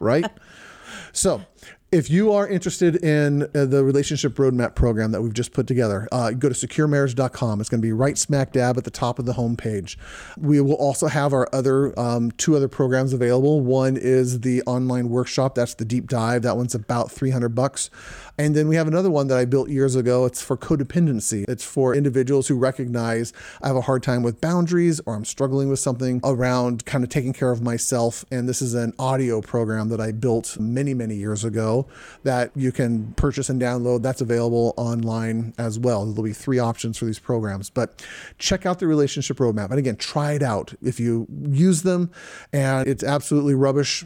right? 0.00 0.30
So, 1.12 1.42
If 1.92 2.08
you 2.08 2.32
are 2.32 2.48
interested 2.48 2.96
in 3.04 3.42
uh, 3.54 3.66
the 3.66 3.84
relationship 3.84 4.36
roadmap 4.36 4.74
program 4.74 5.12
that 5.12 5.20
we've 5.20 5.34
just 5.34 5.52
put 5.52 5.66
together, 5.66 6.08
uh, 6.10 6.30
go 6.30 6.48
to 6.48 6.54
securemarriage.com. 6.54 7.60
It's 7.60 7.68
going 7.68 7.82
to 7.82 7.86
be 7.86 7.92
right 7.92 8.16
smack 8.16 8.52
dab 8.52 8.78
at 8.78 8.84
the 8.84 8.90
top 8.90 9.18
of 9.18 9.26
the 9.26 9.34
homepage. 9.34 9.96
We 10.38 10.58
will 10.62 10.76
also 10.76 11.08
have 11.08 11.34
our 11.34 11.46
other 11.52 11.92
um, 12.00 12.30
two 12.30 12.56
other 12.56 12.66
programs 12.66 13.12
available. 13.12 13.60
One 13.60 13.98
is 13.98 14.40
the 14.40 14.62
online 14.62 15.10
workshop. 15.10 15.54
That's 15.54 15.74
the 15.74 15.84
deep 15.84 16.08
dive. 16.08 16.40
That 16.40 16.56
one's 16.56 16.74
about 16.74 17.12
300 17.12 17.50
bucks. 17.50 17.90
And 18.38 18.56
then 18.56 18.68
we 18.68 18.76
have 18.76 18.88
another 18.88 19.10
one 19.10 19.28
that 19.28 19.36
I 19.36 19.44
built 19.44 19.68
years 19.68 19.94
ago. 19.94 20.24
It's 20.24 20.40
for 20.40 20.56
codependency. 20.56 21.44
It's 21.46 21.62
for 21.62 21.94
individuals 21.94 22.48
who 22.48 22.56
recognize 22.56 23.34
I 23.60 23.66
have 23.66 23.76
a 23.76 23.82
hard 23.82 24.02
time 24.02 24.22
with 24.22 24.40
boundaries 24.40 24.98
or 25.04 25.14
I'm 25.14 25.26
struggling 25.26 25.68
with 25.68 25.78
something 25.78 26.22
around 26.24 26.86
kind 26.86 27.04
of 27.04 27.10
taking 27.10 27.34
care 27.34 27.50
of 27.50 27.60
myself. 27.60 28.24
And 28.30 28.48
this 28.48 28.62
is 28.62 28.72
an 28.72 28.94
audio 28.98 29.42
program 29.42 29.90
that 29.90 30.00
I 30.00 30.12
built 30.12 30.58
many, 30.58 30.94
many 30.94 31.16
years 31.16 31.44
ago 31.44 31.81
that 32.22 32.50
you 32.54 32.72
can 32.72 33.12
purchase 33.14 33.48
and 33.48 33.60
download. 33.60 34.02
That's 34.02 34.20
available 34.20 34.74
online 34.76 35.54
as 35.58 35.78
well. 35.78 36.04
There'll 36.04 36.22
be 36.22 36.32
three 36.32 36.58
options 36.58 36.98
for 36.98 37.04
these 37.04 37.18
programs. 37.18 37.70
But 37.70 38.04
check 38.38 38.66
out 38.66 38.78
the 38.78 38.86
relationship 38.86 39.38
roadmap. 39.38 39.70
And 39.70 39.78
again, 39.78 39.96
try 39.96 40.32
it 40.32 40.42
out. 40.42 40.74
If 40.82 41.00
you 41.00 41.26
use 41.30 41.82
them 41.82 42.10
and 42.52 42.88
it's 42.88 43.04
absolutely 43.04 43.54
rubbish, 43.54 44.04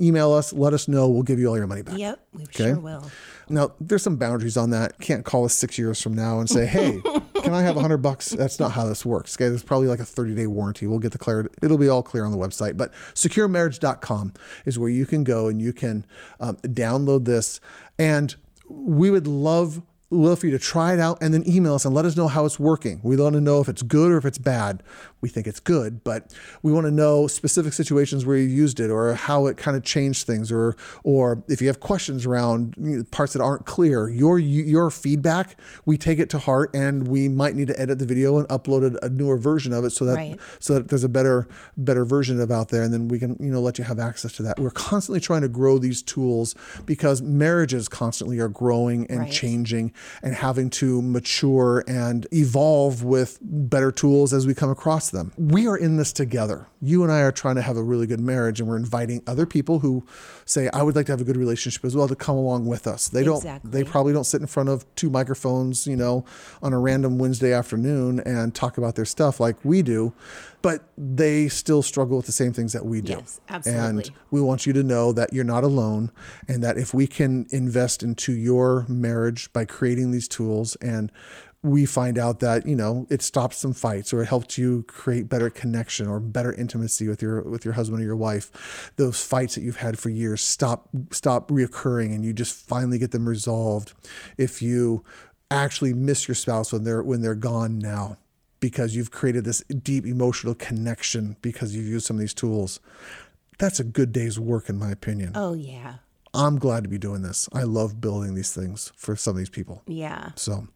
email 0.00 0.32
us, 0.32 0.52
let 0.52 0.72
us 0.72 0.88
know. 0.88 1.08
We'll 1.08 1.22
give 1.22 1.38
you 1.38 1.48
all 1.48 1.56
your 1.56 1.66
money 1.66 1.82
back. 1.82 1.98
Yep, 1.98 2.26
we 2.32 2.46
sure 2.50 2.78
will. 2.78 3.10
Now, 3.48 3.72
there's 3.80 4.02
some 4.02 4.16
boundaries 4.16 4.56
on 4.56 4.70
that. 4.70 4.98
Can't 5.00 5.24
call 5.24 5.44
us 5.44 5.54
six 5.54 5.78
years 5.78 6.00
from 6.00 6.14
now 6.14 6.40
and 6.40 6.48
say, 6.48 6.64
hey, 6.64 7.02
can 7.42 7.52
I 7.52 7.62
have 7.62 7.76
a 7.76 7.80
hundred 7.80 7.98
bucks? 7.98 8.30
That's 8.30 8.58
not 8.58 8.72
how 8.72 8.86
this 8.86 9.04
works. 9.04 9.36
Okay, 9.36 9.48
there's 9.48 9.62
probably 9.62 9.88
like 9.88 10.00
a 10.00 10.04
30 10.04 10.34
day 10.34 10.46
warranty. 10.46 10.86
We'll 10.86 10.98
get 10.98 11.12
the 11.12 11.18
clarity. 11.18 11.50
It'll 11.62 11.78
be 11.78 11.88
all 11.88 12.02
clear 12.02 12.24
on 12.24 12.32
the 12.32 12.38
website. 12.38 12.76
But 12.76 12.92
securemarriage.com 13.14 14.32
is 14.64 14.78
where 14.78 14.88
you 14.88 15.04
can 15.04 15.24
go 15.24 15.48
and 15.48 15.60
you 15.60 15.72
can 15.72 16.06
um, 16.40 16.56
download 16.56 17.26
this. 17.26 17.60
And 17.98 18.34
we 18.68 19.10
would 19.10 19.26
love 19.26 19.82
love 20.14 20.38
for 20.38 20.46
you 20.46 20.52
to 20.52 20.58
try 20.58 20.92
it 20.94 21.00
out 21.00 21.18
and 21.20 21.32
then 21.34 21.42
email 21.48 21.74
us 21.74 21.84
and 21.84 21.94
let 21.94 22.04
us 22.04 22.16
know 22.16 22.28
how 22.28 22.44
it's 22.44 22.58
working. 22.58 23.00
We 23.02 23.16
want 23.16 23.34
to 23.34 23.40
know 23.40 23.60
if 23.60 23.68
it's 23.68 23.82
good 23.82 24.10
or 24.12 24.16
if 24.18 24.24
it's 24.24 24.38
bad. 24.38 24.82
We 25.20 25.28
think 25.30 25.46
it's 25.46 25.60
good, 25.60 26.04
but 26.04 26.34
we 26.62 26.70
want 26.70 26.86
to 26.86 26.90
know 26.90 27.26
specific 27.26 27.72
situations 27.72 28.26
where 28.26 28.36
you 28.36 28.44
used 28.44 28.78
it 28.78 28.90
or 28.90 29.14
how 29.14 29.46
it 29.46 29.56
kind 29.56 29.74
of 29.76 29.82
changed 29.82 30.26
things 30.26 30.52
or 30.52 30.76
or 31.02 31.42
if 31.48 31.62
you 31.62 31.66
have 31.68 31.80
questions 31.80 32.26
around 32.26 33.06
parts 33.10 33.32
that 33.32 33.40
aren't 33.42 33.64
clear. 33.64 34.08
Your 34.10 34.38
your 34.38 34.90
feedback, 34.90 35.58
we 35.86 35.96
take 35.96 36.18
it 36.18 36.28
to 36.30 36.38
heart 36.38 36.70
and 36.74 37.08
we 37.08 37.28
might 37.28 37.54
need 37.54 37.68
to 37.68 37.80
edit 37.80 37.98
the 37.98 38.06
video 38.06 38.36
and 38.38 38.46
upload 38.48 38.98
a, 39.02 39.08
newer 39.08 39.38
version 39.38 39.72
of 39.72 39.84
it 39.84 39.90
so 39.90 40.04
that 40.04 40.14
Right. 40.16 40.38
so 40.60 40.74
that 40.74 40.88
there's 40.88 41.04
a 41.04 41.08
better 41.08 41.48
better 41.76 42.04
version 42.04 42.38
of 42.40 42.50
out 42.50 42.68
there 42.68 42.82
and 42.82 42.92
then 42.92 43.08
we 43.08 43.18
can 43.18 43.36
you 43.40 43.50
know 43.50 43.60
let 43.60 43.78
you 43.78 43.84
have 43.84 43.98
access 43.98 44.32
to 44.32 44.42
that. 44.42 44.60
We're 44.60 44.70
constantly 44.70 45.20
trying 45.20 45.42
to 45.42 45.48
grow 45.48 45.78
these 45.78 46.02
tools 46.02 46.54
because 46.84 47.22
marriages 47.22 47.88
constantly 47.88 48.38
are 48.40 48.48
growing 48.48 49.06
and 49.08 49.20
Right. 49.20 49.32
changing 49.32 49.92
and 50.22 50.34
having 50.34 50.70
to 50.70 51.02
mature 51.02 51.84
and 51.86 52.26
evolve 52.32 53.02
with 53.02 53.38
better 53.40 53.92
tools 53.92 54.32
as 54.32 54.46
we 54.46 54.54
come 54.54 54.70
across 54.70 55.10
them. 55.10 55.32
We 55.36 55.66
are 55.66 55.76
in 55.76 55.96
this 55.96 56.12
together. 56.12 56.66
You 56.80 57.02
and 57.02 57.10
I 57.10 57.20
are 57.20 57.32
trying 57.32 57.54
to 57.56 57.62
have 57.62 57.76
a 57.76 57.82
really 57.82 58.06
good 58.06 58.20
marriage 58.20 58.60
and 58.60 58.68
we're 58.68 58.76
inviting 58.76 59.22
other 59.26 59.46
people 59.46 59.78
who 59.78 60.04
say 60.44 60.68
I 60.72 60.82
would 60.82 60.96
like 60.96 61.06
to 61.06 61.12
have 61.12 61.20
a 61.20 61.24
good 61.24 61.36
relationship 61.36 61.84
as 61.84 61.96
well 61.96 62.08
to 62.08 62.16
come 62.16 62.36
along 62.36 62.66
with 62.66 62.86
us. 62.86 63.08
They 63.08 63.24
don't 63.24 63.36
Exactly. 63.36 63.70
they 63.70 63.84
probably 63.84 64.12
don't 64.12 64.24
sit 64.24 64.40
in 64.40 64.46
front 64.46 64.68
of 64.68 64.84
two 64.94 65.10
microphones, 65.10 65.86
you 65.86 65.96
know, 65.96 66.24
on 66.62 66.72
a 66.72 66.78
random 66.78 67.18
Wednesday 67.18 67.52
afternoon 67.52 68.20
and 68.20 68.54
talk 68.54 68.76
about 68.78 68.94
their 68.96 69.04
stuff 69.04 69.40
like 69.40 69.56
we 69.64 69.82
do, 69.82 70.12
but 70.62 70.82
they 70.98 71.48
still 71.48 71.82
struggle 71.82 72.16
with 72.16 72.26
the 72.26 72.32
same 72.32 72.52
things 72.52 72.72
that 72.72 72.84
we 72.84 73.00
do. 73.00 73.12
Yes, 73.12 73.40
absolutely. 73.48 73.84
And 73.88 74.10
we 74.30 74.40
want 74.40 74.66
you 74.66 74.72
to 74.74 74.82
know 74.82 75.12
that 75.12 75.32
you're 75.32 75.44
not 75.44 75.64
alone 75.64 76.10
and 76.48 76.62
that 76.62 76.76
if 76.76 76.92
we 76.92 77.06
can 77.06 77.46
invest 77.50 78.02
into 78.02 78.32
your 78.32 78.84
marriage 78.88 79.52
by 79.52 79.64
creating 79.64 79.93
these 80.10 80.28
tools 80.28 80.76
and 80.76 81.10
we 81.64 81.86
find 81.86 82.18
out 82.18 82.40
that 82.40 82.66
you 82.66 82.76
know 82.76 83.06
it 83.08 83.22
stops 83.22 83.56
some 83.56 83.72
fights 83.72 84.12
or 84.12 84.22
it 84.22 84.26
helped 84.26 84.58
you 84.58 84.84
create 84.86 85.30
better 85.30 85.48
connection 85.48 86.06
or 86.06 86.20
better 86.20 86.52
intimacy 86.52 87.08
with 87.08 87.22
your 87.22 87.42
with 87.42 87.64
your 87.64 87.74
husband 87.74 88.02
or 88.02 88.04
your 88.04 88.16
wife. 88.16 88.92
Those 88.96 89.24
fights 89.24 89.54
that 89.54 89.62
you've 89.62 89.78
had 89.78 89.98
for 89.98 90.10
years 90.10 90.42
stop 90.42 90.88
stop 91.10 91.48
reoccurring 91.48 92.14
and 92.14 92.24
you 92.24 92.34
just 92.34 92.54
finally 92.54 92.98
get 92.98 93.12
them 93.12 93.26
resolved 93.26 93.94
if 94.36 94.60
you 94.60 95.04
actually 95.50 95.94
miss 95.94 96.28
your 96.28 96.34
spouse 96.34 96.72
when 96.72 96.84
they're 96.84 97.02
when 97.02 97.22
they're 97.22 97.34
gone 97.34 97.78
now 97.78 98.18
because 98.60 98.94
you've 98.94 99.10
created 99.10 99.44
this 99.44 99.62
deep 99.64 100.06
emotional 100.06 100.54
connection 100.54 101.36
because 101.42 101.74
you've 101.74 101.86
used 101.86 102.06
some 102.06 102.16
of 102.16 102.20
these 102.20 102.34
tools. 102.34 102.78
That's 103.58 103.80
a 103.80 103.84
good 103.84 104.12
day's 104.12 104.38
work 104.38 104.68
in 104.68 104.78
my 104.78 104.90
opinion. 104.90 105.32
Oh 105.34 105.54
yeah, 105.54 105.96
i'm 106.34 106.58
glad 106.58 106.82
to 106.82 106.88
be 106.88 106.98
doing 106.98 107.22
this 107.22 107.48
i 107.52 107.62
love 107.62 108.00
building 108.00 108.34
these 108.34 108.52
things 108.52 108.92
for 108.96 109.16
some 109.16 109.32
of 109.32 109.38
these 109.38 109.50
people 109.50 109.82
yeah. 109.86 110.30
so 110.36 110.66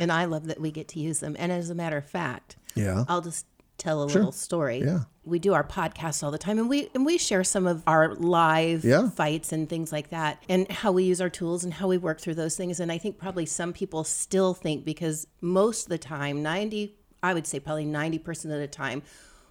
And 0.00 0.10
I 0.10 0.24
love 0.24 0.46
that 0.46 0.60
we 0.60 0.72
get 0.72 0.88
to 0.88 0.98
use 0.98 1.20
them. 1.20 1.36
And 1.38 1.52
as 1.52 1.70
a 1.70 1.74
matter 1.74 1.96
of 1.96 2.04
fact, 2.08 2.56
yeah 2.74 3.04
I'll 3.08 3.20
just 3.20 3.46
tell 3.78 4.02
a 4.02 4.06
little 4.06 4.32
story. 4.32 4.78
Yeah. 4.84 5.00
We 5.24 5.38
do 5.38 5.54
our 5.54 5.62
podcast 5.64 6.22
all 6.24 6.30
the 6.32 6.38
time 6.38 6.58
and 6.58 6.68
we 6.68 6.88
and 6.94 7.06
we 7.06 7.16
share 7.18 7.44
some 7.44 7.66
of 7.68 7.82
our 7.86 8.14
live 8.16 8.84
Yeah. 8.84 9.08
fights 9.10 9.52
and 9.52 9.68
things 9.68 9.92
like 9.92 10.08
that 10.10 10.42
and 10.48 10.70
how 10.70 10.90
we 10.90 11.04
use 11.04 11.20
our 11.20 11.30
tools 11.30 11.62
and 11.64 11.72
how 11.74 11.86
we 11.86 11.96
work 11.96 12.20
through 12.20 12.34
those 12.34 12.56
things. 12.56 12.80
And 12.80 12.90
I 12.90 12.98
think 12.98 13.18
probably 13.18 13.46
some 13.46 13.72
people 13.72 14.02
still 14.04 14.52
think 14.52 14.84
because 14.84 15.26
most 15.40 15.84
of 15.84 15.90
the 15.90 15.98
time, 15.98 16.42
90 16.42 16.96
I 17.22 17.34
would 17.34 17.46
say 17.46 17.60
probably 17.60 17.86
90% 17.86 18.44
of 18.46 18.58
the 18.58 18.66
time, 18.66 19.02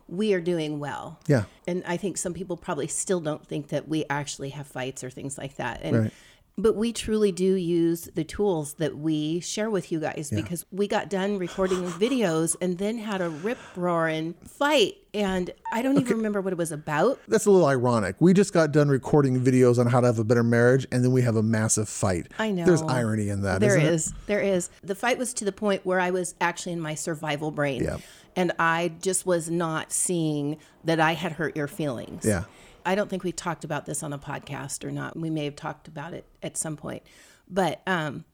we 0.08 0.34
are 0.34 0.42
doing 0.42 0.80
well. 0.80 1.20
Yeah. 1.28 1.44
And 1.68 1.84
I 1.88 1.98
think 1.98 2.18
some 2.18 2.34
people 2.34 2.58
probably 2.58 2.88
still 2.88 3.20
don't 3.20 3.46
think 3.46 3.70
that 3.70 3.88
we 3.88 4.06
actually 4.10 4.50
have 4.50 4.68
fights 4.68 5.04
or 5.04 5.10
things 5.10 5.38
like 5.38 5.56
that. 5.58 5.82
And 5.84 5.98
Right. 5.98 6.14
but 6.58 6.76
we 6.76 6.92
truly 6.94 7.32
do 7.32 7.56
use 7.56 8.10
the 8.14 8.24
tools 8.26 8.74
that 8.76 8.98
we 8.98 9.40
share 9.40 9.70
with 9.70 9.92
you 9.92 10.00
guys 10.00 10.30
because 10.30 10.66
we 10.72 10.88
got 10.88 11.10
done 11.10 11.38
recording 11.38 11.84
videos 12.06 12.56
and 12.62 12.78
then 12.78 12.98
had 12.98 13.22
a 13.22 13.30
rip 13.30 13.58
roaring 13.76 14.34
fight. 14.46 14.96
And 15.14 15.50
I 15.74 15.82
don't 15.82 15.98
even 16.00 16.18
remember 16.18 16.40
what 16.40 16.54
it 16.54 16.58
was 16.58 16.72
about. 16.72 17.20
that's 17.28 17.46
a 17.46 17.52
little 17.52 17.68
ironic. 17.68 18.16
We 18.20 18.34
just 18.34 18.54
got 18.54 18.72
done 18.72 18.88
recording 18.88 19.42
videos 19.42 19.78
on 19.78 19.88
how 19.88 20.00
to 20.00 20.08
have 20.08 20.20
a 20.20 20.24
better 20.24 20.44
marriage, 20.44 20.88
and 20.90 21.04
then 21.04 21.12
we 21.12 21.22
have 21.24 21.36
a 21.36 21.44
massive 21.44 21.90
fight. 21.90 22.28
I 22.40 22.52
know. 22.52 22.64
There's 22.66 22.82
irony 22.82 23.28
in 23.28 23.42
that. 23.42 23.60
There 23.60 23.78
is. 23.78 24.14
There 24.28 24.40
is. 24.40 24.70
The 24.84 24.96
fight 24.96 25.18
was 25.18 25.34
to 25.36 25.46
the 25.46 25.52
point 25.52 25.86
where 25.86 26.00
I 26.00 26.12
was 26.12 26.34
actually 26.40 26.72
in 26.74 26.80
my 26.80 26.96
survival 26.96 27.52
brain. 27.52 27.84
Yeah. 27.84 27.98
And 28.36 28.52
I 28.60 28.94
just 29.02 29.26
was 29.26 29.50
not 29.50 29.92
seeing 29.92 30.58
that 30.84 31.00
I 31.00 31.14
had 31.14 31.34
hurt 31.34 31.56
your 31.56 31.68
feelings. 31.68 32.26
Yeah. 32.26 32.44
I 32.86 32.96
don't 32.96 33.10
think 33.10 33.24
we 33.24 33.32
talked 33.32 33.64
about 33.64 33.86
this 33.86 34.02
on 34.04 34.12
a 34.14 34.18
podcast 34.18 34.84
or 34.84 34.92
not. 34.92 35.16
We 35.18 35.30
may 35.30 35.46
have 35.46 35.56
talked 35.56 35.88
about 35.88 36.14
it 36.14 36.26
at 36.42 36.58
some 36.58 36.78
point. 36.78 37.04
But 37.50 37.82
um, 37.86 38.26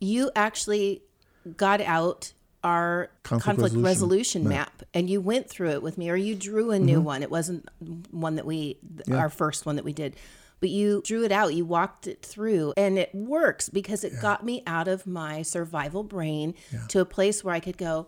you 0.00 0.30
actually 0.36 1.02
got 1.56 1.80
out 1.80 2.32
our 2.62 3.10
Conflict 3.24 3.44
conflict, 3.44 3.74
resolution 3.76 4.44
resolution, 4.44 4.48
map. 4.48 4.82
and 4.94 5.10
you 5.10 5.20
went 5.20 5.50
through 5.50 5.70
it 5.70 5.82
with 5.82 5.98
me 5.98 6.08
or 6.10 6.16
you 6.16 6.34
drew 6.34 6.70
a 6.70 6.76
Mm-hmm. 6.76 6.86
new 6.86 7.00
one. 7.00 7.22
It 7.22 7.30
wasn't 7.30 7.68
one 8.10 8.36
that 8.36 8.46
we 8.46 8.78
our 9.12 9.28
first 9.28 9.66
one 9.66 9.76
that 9.76 9.84
we 9.84 9.92
did. 9.92 10.16
But 10.60 10.70
you 10.70 11.02
drew 11.04 11.24
it 11.24 11.32
out, 11.32 11.52
you 11.52 11.66
walked 11.66 12.06
it 12.06 12.22
through, 12.22 12.72
and 12.78 12.96
it 12.98 13.14
works 13.14 13.68
because 13.68 14.02
it 14.02 14.18
got 14.22 14.46
me 14.46 14.62
out 14.66 14.88
of 14.88 15.06
my 15.06 15.42
survival 15.42 16.02
brain 16.04 16.54
to 16.88 17.00
a 17.00 17.04
place 17.04 17.44
where 17.44 17.54
I 17.54 17.60
could 17.60 17.76
go, 17.76 18.06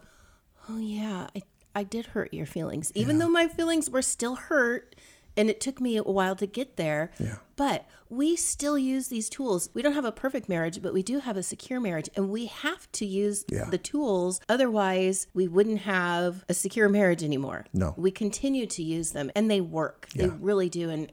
oh 0.69 0.79
yeah, 0.79 1.29
I, 1.35 1.43
I 1.75 1.83
did 1.83 2.07
hurt 2.07 2.33
your 2.35 2.47
feelings, 2.47 2.93
even 2.95 3.19
though 3.19 3.29
my 3.29 3.49
feelings 3.49 3.91
were 3.91 4.03
still 4.03 4.35
hurt, 4.37 4.97
and 5.37 5.51
it 5.51 5.61
took 5.61 5.81
me 5.81 5.97
a 5.97 6.03
while 6.03 6.35
to 6.37 6.47
get 6.47 6.77
there. 6.77 7.11
Yeah. 7.19 7.37
But 7.57 7.87
we 8.09 8.37
still 8.37 8.79
use 8.79 9.09
these 9.09 9.29
tools. 9.29 9.69
We 9.75 9.83
don't 9.83 9.93
have 9.95 10.05
a 10.05 10.13
perfect 10.13 10.49
marriage, 10.49 10.81
but 10.81 10.95
we 10.95 11.03
do 11.03 11.19
have 11.21 11.37
a 11.37 11.43
secure 11.43 11.81
marriage, 11.81 12.09
and 12.17 12.31
we 12.31 12.47
have 12.47 12.91
to 12.93 13.05
use 13.07 13.45
Yeah. 13.51 13.65
the 13.71 13.79
tools. 13.79 14.41
Otherwise, 14.49 15.27
we 15.35 15.49
wouldn't 15.49 15.81
have 15.81 16.45
a 16.49 16.55
secure 16.55 16.89
marriage 16.89 17.23
anymore. 17.23 17.67
No. 17.73 17.95
we 17.97 18.11
continue 18.11 18.67
to 18.67 18.83
use 18.83 19.13
them, 19.13 19.31
and 19.35 19.51
they 19.51 19.61
work. 19.61 20.09
Yeah. 20.15 20.27
They 20.27 20.29
really 20.31 20.69
do. 20.69 20.89
And 20.91 21.13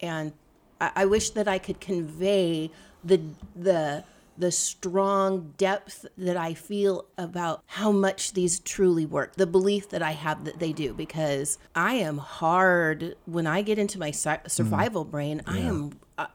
and 0.00 0.32
I, 0.80 0.90
I 0.96 1.04
wish 1.06 1.30
that 1.30 1.46
I 1.46 1.58
could 1.58 1.80
convey 1.80 2.70
the 3.04 3.20
the 3.54 4.04
the 4.36 4.50
strong 4.50 5.54
depth 5.56 6.06
that 6.16 6.36
I 6.36 6.54
feel 6.54 7.06
about 7.18 7.62
how 7.66 7.92
much 7.92 8.32
these 8.32 8.58
truly 8.60 9.04
work, 9.06 9.36
the 9.36 9.46
belief 9.46 9.90
that 9.90 10.02
I 10.02 10.12
have 10.12 10.44
that 10.44 10.58
they 10.58 10.72
do, 10.72 10.94
because 10.94 11.58
I 11.74 11.94
am 11.94 12.18
hard 12.18 13.16
when 13.26 13.46
I 13.46 13.62
get 13.62 13.78
into 13.78 13.98
my 13.98 14.10
su- 14.10 14.36
survival 14.48 15.04
brain. 15.04 15.42
I 15.46 15.58
am. 15.58 15.98
Uh, 16.18 16.26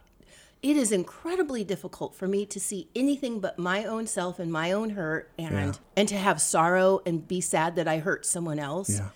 it 0.62 0.76
is 0.76 0.92
incredibly 0.92 1.64
difficult 1.64 2.16
for 2.16 2.28
me 2.28 2.46
to 2.48 2.60
see 2.60 2.88
anything 2.96 3.40
but 3.40 3.60
my 3.60 3.86
own 3.86 4.08
self 4.08 4.40
and 4.40 4.52
my 4.52 4.72
own 4.72 4.92
hurt, 4.92 5.32
and 5.38 5.78
and 5.96 6.08
to 6.10 6.16
have 6.18 6.42
sorrow 6.42 7.02
and 7.06 7.28
be 7.28 7.42
sad 7.42 7.76
that 7.76 7.88
I 7.88 8.00
hurt 8.00 8.26
someone 8.26 8.60
else, 8.60 8.90
Yeah. 8.90 9.10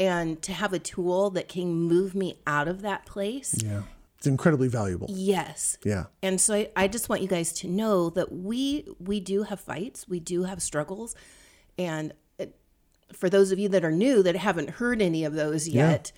and 0.00 0.40
to 0.42 0.52
have 0.52 0.72
a 0.72 0.78
tool 0.78 1.30
that 1.30 1.48
can 1.48 1.72
move 1.74 2.14
me 2.14 2.38
out 2.46 2.68
of 2.68 2.82
that 2.82 3.06
place. 3.06 3.54
Yeah. 3.62 3.82
It's 4.18 4.26
incredibly 4.26 4.68
valuable. 4.68 5.06
Yes. 5.10 5.76
Yeah. 5.84 6.04
And 6.22 6.40
so 6.40 6.54
I, 6.54 6.70
I 6.74 6.88
just 6.88 7.08
want 7.08 7.22
you 7.22 7.28
guys 7.28 7.52
to 7.54 7.68
know 7.68 8.10
that 8.10 8.32
we 8.32 8.86
we 8.98 9.20
do 9.20 9.42
have 9.44 9.60
fights, 9.60 10.08
we 10.08 10.20
do 10.20 10.44
have 10.44 10.62
struggles, 10.62 11.14
and 11.78 12.12
it, 12.38 12.56
for 13.12 13.28
those 13.28 13.52
of 13.52 13.58
you 13.58 13.68
that 13.70 13.84
are 13.84 13.92
new 13.92 14.22
that 14.22 14.36
haven't 14.36 14.70
heard 14.70 15.02
any 15.02 15.24
of 15.24 15.34
those 15.34 15.68
yet, 15.68 16.12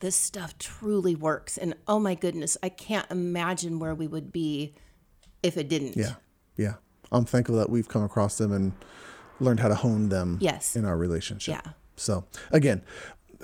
this 0.00 0.16
stuff 0.16 0.58
truly 0.58 1.14
works. 1.14 1.56
And 1.56 1.74
oh 1.86 2.00
my 2.00 2.14
goodness, 2.16 2.56
I 2.62 2.68
can't 2.70 3.08
imagine 3.10 3.78
where 3.78 3.94
we 3.94 4.06
would 4.08 4.32
be 4.32 4.74
if 5.42 5.56
it 5.56 5.68
didn't. 5.68 5.96
Yeah. 5.96 6.14
Yeah. 6.56 6.74
I'm 7.12 7.24
thankful 7.24 7.56
that 7.56 7.70
we've 7.70 7.88
come 7.88 8.02
across 8.02 8.36
them 8.38 8.50
and 8.52 8.72
learned 9.38 9.60
how 9.60 9.68
to 9.68 9.74
hone 9.76 10.08
them 10.08 10.38
Yes. 10.40 10.74
in 10.74 10.84
our 10.84 10.96
relationship. 10.96 11.54
Yeah. 11.64 11.72
So, 11.96 12.24
again, 12.50 12.82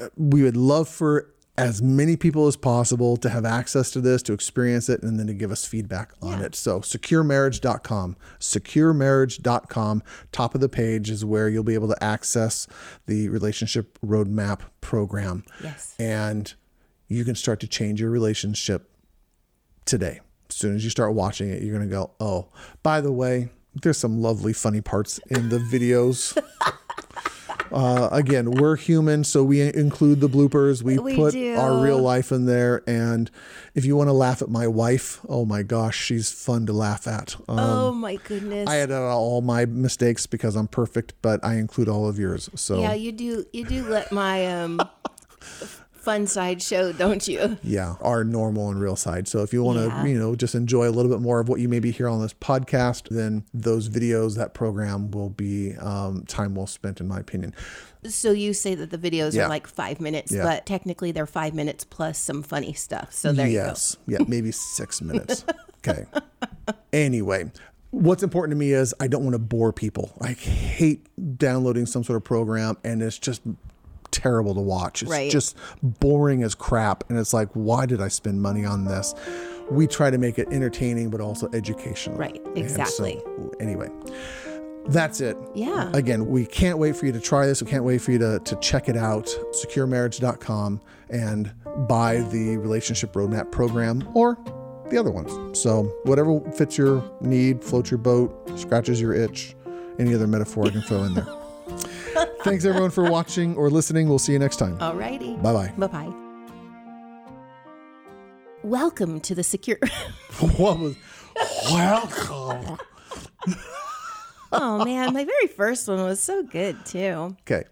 uh, 0.00 0.09
we 0.17 0.43
would 0.43 0.57
love 0.57 0.88
for 0.88 1.33
as 1.61 1.83
many 1.83 2.17
people 2.17 2.47
as 2.47 2.57
possible 2.57 3.17
to 3.19 3.29
have 3.29 3.45
access 3.45 3.90
to 3.93 4.00
this, 4.00 4.23
to 4.25 4.33
experience 4.33 4.88
it, 4.88 5.02
and 5.02 5.19
then 5.19 5.26
to 5.26 5.35
give 5.35 5.50
us 5.52 5.64
feedback 5.64 6.12
on 6.23 6.40
Yeah. 6.40 6.47
it. 6.47 6.55
So, 6.55 6.81
securemarriage.com, 6.81 8.17
securemarriage.com, 8.38 10.02
top 10.33 10.55
of 10.55 10.61
the 10.61 10.69
page 10.69 11.11
is 11.11 11.25
where 11.25 11.49
you'll 11.49 11.64
be 11.64 11.75
able 11.75 11.88
to 11.88 12.02
access 12.05 12.67
the 13.07 13.29
relationship 13.29 13.99
roadmap 14.05 14.61
program. 14.81 15.45
Yes. 15.62 15.95
And 15.99 16.52
you 17.09 17.25
can 17.25 17.35
start 17.35 17.61
to 17.61 17.67
change 17.67 18.00
your 18.00 18.11
relationship 18.11 18.90
today. 19.85 20.21
As 20.49 20.57
soon 20.57 20.75
as 20.76 20.85
you 20.85 20.90
start 20.90 21.14
watching 21.14 21.50
it, 21.50 21.62
you're 21.62 21.76
going 21.76 21.88
to 21.88 21.93
go, 21.93 22.11
oh, 22.21 22.49
by 22.83 23.00
the 23.00 23.12
way, 23.12 23.50
there's 23.83 23.99
some 23.99 24.21
lovely, 24.21 24.52
funny 24.52 24.81
parts 24.81 25.19
in 25.29 25.49
the 25.49 25.59
videos. 25.59 26.37
uh, 27.73 28.09
again, 28.12 28.50
we're 28.50 28.77
human, 28.77 29.25
so 29.25 29.43
we 29.45 29.61
include 29.61 30.21
the 30.21 30.29
bloopers. 30.29 30.83
We, 30.83 30.99
We 30.99 31.17
put 31.17 31.33
do. 31.33 31.55
our 31.57 31.83
real 31.83 31.99
life 31.99 32.33
in 32.33 32.47
there. 32.47 32.83
And 32.87 33.31
if 33.75 33.85
you 33.85 33.97
want 33.97 34.09
to 34.09 34.12
laugh 34.12 34.43
at 34.43 34.49
my 34.49 34.67
wife, 34.67 35.21
oh 35.29 35.45
my 35.45 35.62
gosh, 35.62 35.97
she's 35.99 36.31
fun 36.33 36.67
to 36.67 36.73
laugh 36.73 37.07
at. 37.07 37.37
Um, 37.49 37.59
oh 37.59 37.93
my 37.93 38.17
goodness. 38.17 38.69
I 38.69 38.75
had 38.77 38.91
uh, 38.91 39.17
all 39.17 39.41
my 39.41 39.65
mistakes 39.67 40.27
because 40.27 40.57
I'm 40.57 40.69
perfect, 40.69 41.15
but 41.23 41.45
I 41.45 41.55
include 41.55 41.89
all 41.89 42.09
of 42.09 42.19
yours. 42.19 42.50
So 42.55 42.81
yeah, 42.81 42.95
you 42.95 43.12
do. 43.12 43.45
You 43.53 43.65
do 43.65 43.89
let 43.89 44.11
my 44.12 44.47
um 44.47 44.81
fun 46.00 46.26
side 46.26 46.62
show, 46.62 46.92
don't 46.92 47.26
you? 47.28 47.59
yeah, 47.62 47.97
our 48.00 48.25
normal 48.25 48.71
and 48.71 48.80
real 48.80 48.97
side. 48.97 49.28
So 49.28 49.42
if 49.42 49.52
you 49.52 49.62
want 49.62 49.78
to, 49.78 49.85
Yeah. 49.87 50.04
you 50.07 50.19
know, 50.19 50.35
just 50.35 50.54
enjoy 50.54 50.88
a 50.88 50.90
little 50.90 51.11
bit 51.11 51.21
more 51.21 51.40
of 51.40 51.49
what 51.49 51.61
you 51.61 51.69
maybe 51.69 51.90
hear 51.90 52.09
on 52.09 52.21
this 52.23 52.33
podcast, 52.35 53.09
then 53.11 53.45
those 53.54 53.88
videos, 53.88 54.37
that 54.37 54.54
program 54.54 55.11
will 55.11 55.30
be 55.30 55.75
um, 55.76 56.25
time 56.26 56.54
well 56.54 56.66
spent, 56.66 57.00
in 57.00 57.09
my 57.09 57.21
opinion. 57.21 57.54
So 58.09 58.30
you 58.33 58.54
say 58.54 58.75
that 58.75 58.90
the 58.90 58.97
videos 58.99 59.35
Yeah. 59.35 59.45
are 59.45 59.49
like 59.49 59.66
five 59.66 60.00
minutes, 60.00 60.33
Yeah. 60.33 60.42
but 60.45 60.64
technically 60.66 61.12
they're 61.12 61.26
five 61.26 61.54
minutes 61.54 61.85
plus 61.85 62.19
some 62.19 62.42
funny 62.42 62.73
stuff. 62.73 63.12
So 63.12 63.33
there 63.33 63.47
you 63.47 63.59
go. 63.59 63.64
yes. 63.66 63.97
Yeah, 64.07 64.19
maybe 64.26 64.52
six 64.52 65.02
minutes. 65.02 65.45
Okay. 65.87 66.07
Anyway, 66.92 67.50
what's 67.90 68.23
important 68.23 68.52
to 68.52 68.57
me 68.59 68.73
is 68.73 68.95
I 69.00 69.07
don't 69.09 69.23
want 69.23 69.35
to 69.35 69.38
bore 69.38 69.73
people. 69.73 70.12
I 70.21 70.33
hate 70.33 71.07
downloading 71.38 71.87
some 71.87 72.04
sort 72.04 72.16
of 72.16 72.25
program 72.25 72.76
and 72.85 73.02
it's 73.02 73.19
just 73.19 73.42
terrible 74.11 74.55
to 74.55 74.61
watch. 74.61 75.02
It's 75.02 75.11
Right. 75.11 75.31
just 75.31 75.57
boring 75.83 76.43
as 76.43 76.55
crap. 76.55 77.05
And 77.11 77.19
it's 77.19 77.33
like, 77.33 77.49
why 77.55 77.87
did 77.87 78.00
I 78.00 78.09
spend 78.09 78.40
money 78.43 78.64
on 78.64 78.85
this? 78.85 79.14
We 79.71 79.87
try 79.87 80.11
to 80.11 80.19
make 80.19 80.38
it 80.38 80.49
entertaining, 80.50 81.11
but 81.11 81.21
also 81.21 81.49
educational. 81.52 82.17
Right, 82.19 82.40
And 82.45 82.57
so, 82.57 82.61
exactly. 82.83 83.23
anyway, 83.61 83.88
that's 84.88 85.21
it. 85.21 85.37
Yeah. 85.55 85.90
Again, 85.95 86.26
we 86.26 86.45
can't 86.47 86.79
wait 86.79 86.97
for 86.97 87.07
you 87.07 87.12
to 87.12 87.21
try 87.21 87.47
this. 87.47 87.62
We 87.62 87.71
can't 87.71 87.85
wait 87.85 88.00
for 88.00 88.11
you 88.12 88.19
to, 88.19 88.40
to 88.40 88.57
check 88.57 88.88
it 88.88 88.97
out, 88.97 89.26
securemarriage.com, 89.52 90.81
and 91.11 91.52
buy 91.88 92.21
the 92.33 92.57
relationship 92.57 93.12
roadmap 93.12 93.50
program 93.52 94.09
or 94.14 94.38
the 94.90 94.99
other 94.99 95.11
ones. 95.11 95.57
So, 95.59 95.85
whatever 96.05 96.40
fits 96.52 96.76
your 96.76 97.02
need, 97.21 97.62
floats 97.62 97.90
your 97.90 97.99
boat, 97.99 98.50
scratches 98.59 99.00
your 99.00 99.14
itch, 99.14 99.55
any 100.00 100.14
other 100.14 100.26
metaphor 100.26 100.67
I 100.67 100.71
can 100.71 100.83
throw 100.83 101.05
in 101.05 101.14
there. 101.14 101.26
Thanks, 102.43 102.65
everyone, 102.65 102.91
for 102.91 103.11
watching 103.11 103.55
or 103.57 103.69
listening. 103.71 104.09
We'll 104.09 104.19
see 104.19 104.33
you 104.33 104.39
next 104.39 104.57
time. 104.57 104.79
Alrighty. 104.79 105.41
Bye 105.43 105.53
bye. 105.53 105.73
Bye 105.77 105.87
bye. 105.87 106.15
Welcome 108.63 109.21
to 109.21 109.35
the 109.35 109.43
secure. 109.43 109.79
What 110.57 110.79
was 110.79 110.97
welcome? 111.71 112.79
oh 114.53 114.83
man, 114.85 115.13
my 115.13 115.25
very 115.25 115.47
first 115.49 115.87
one 115.87 116.03
was 116.03 116.23
so 116.23 116.43
good 116.43 116.87
too. 116.87 117.37
Okay. 117.43 117.65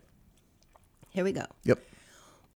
Here 1.11 1.25
we 1.25 1.33
go. 1.33 1.47
Yep. 1.65 1.78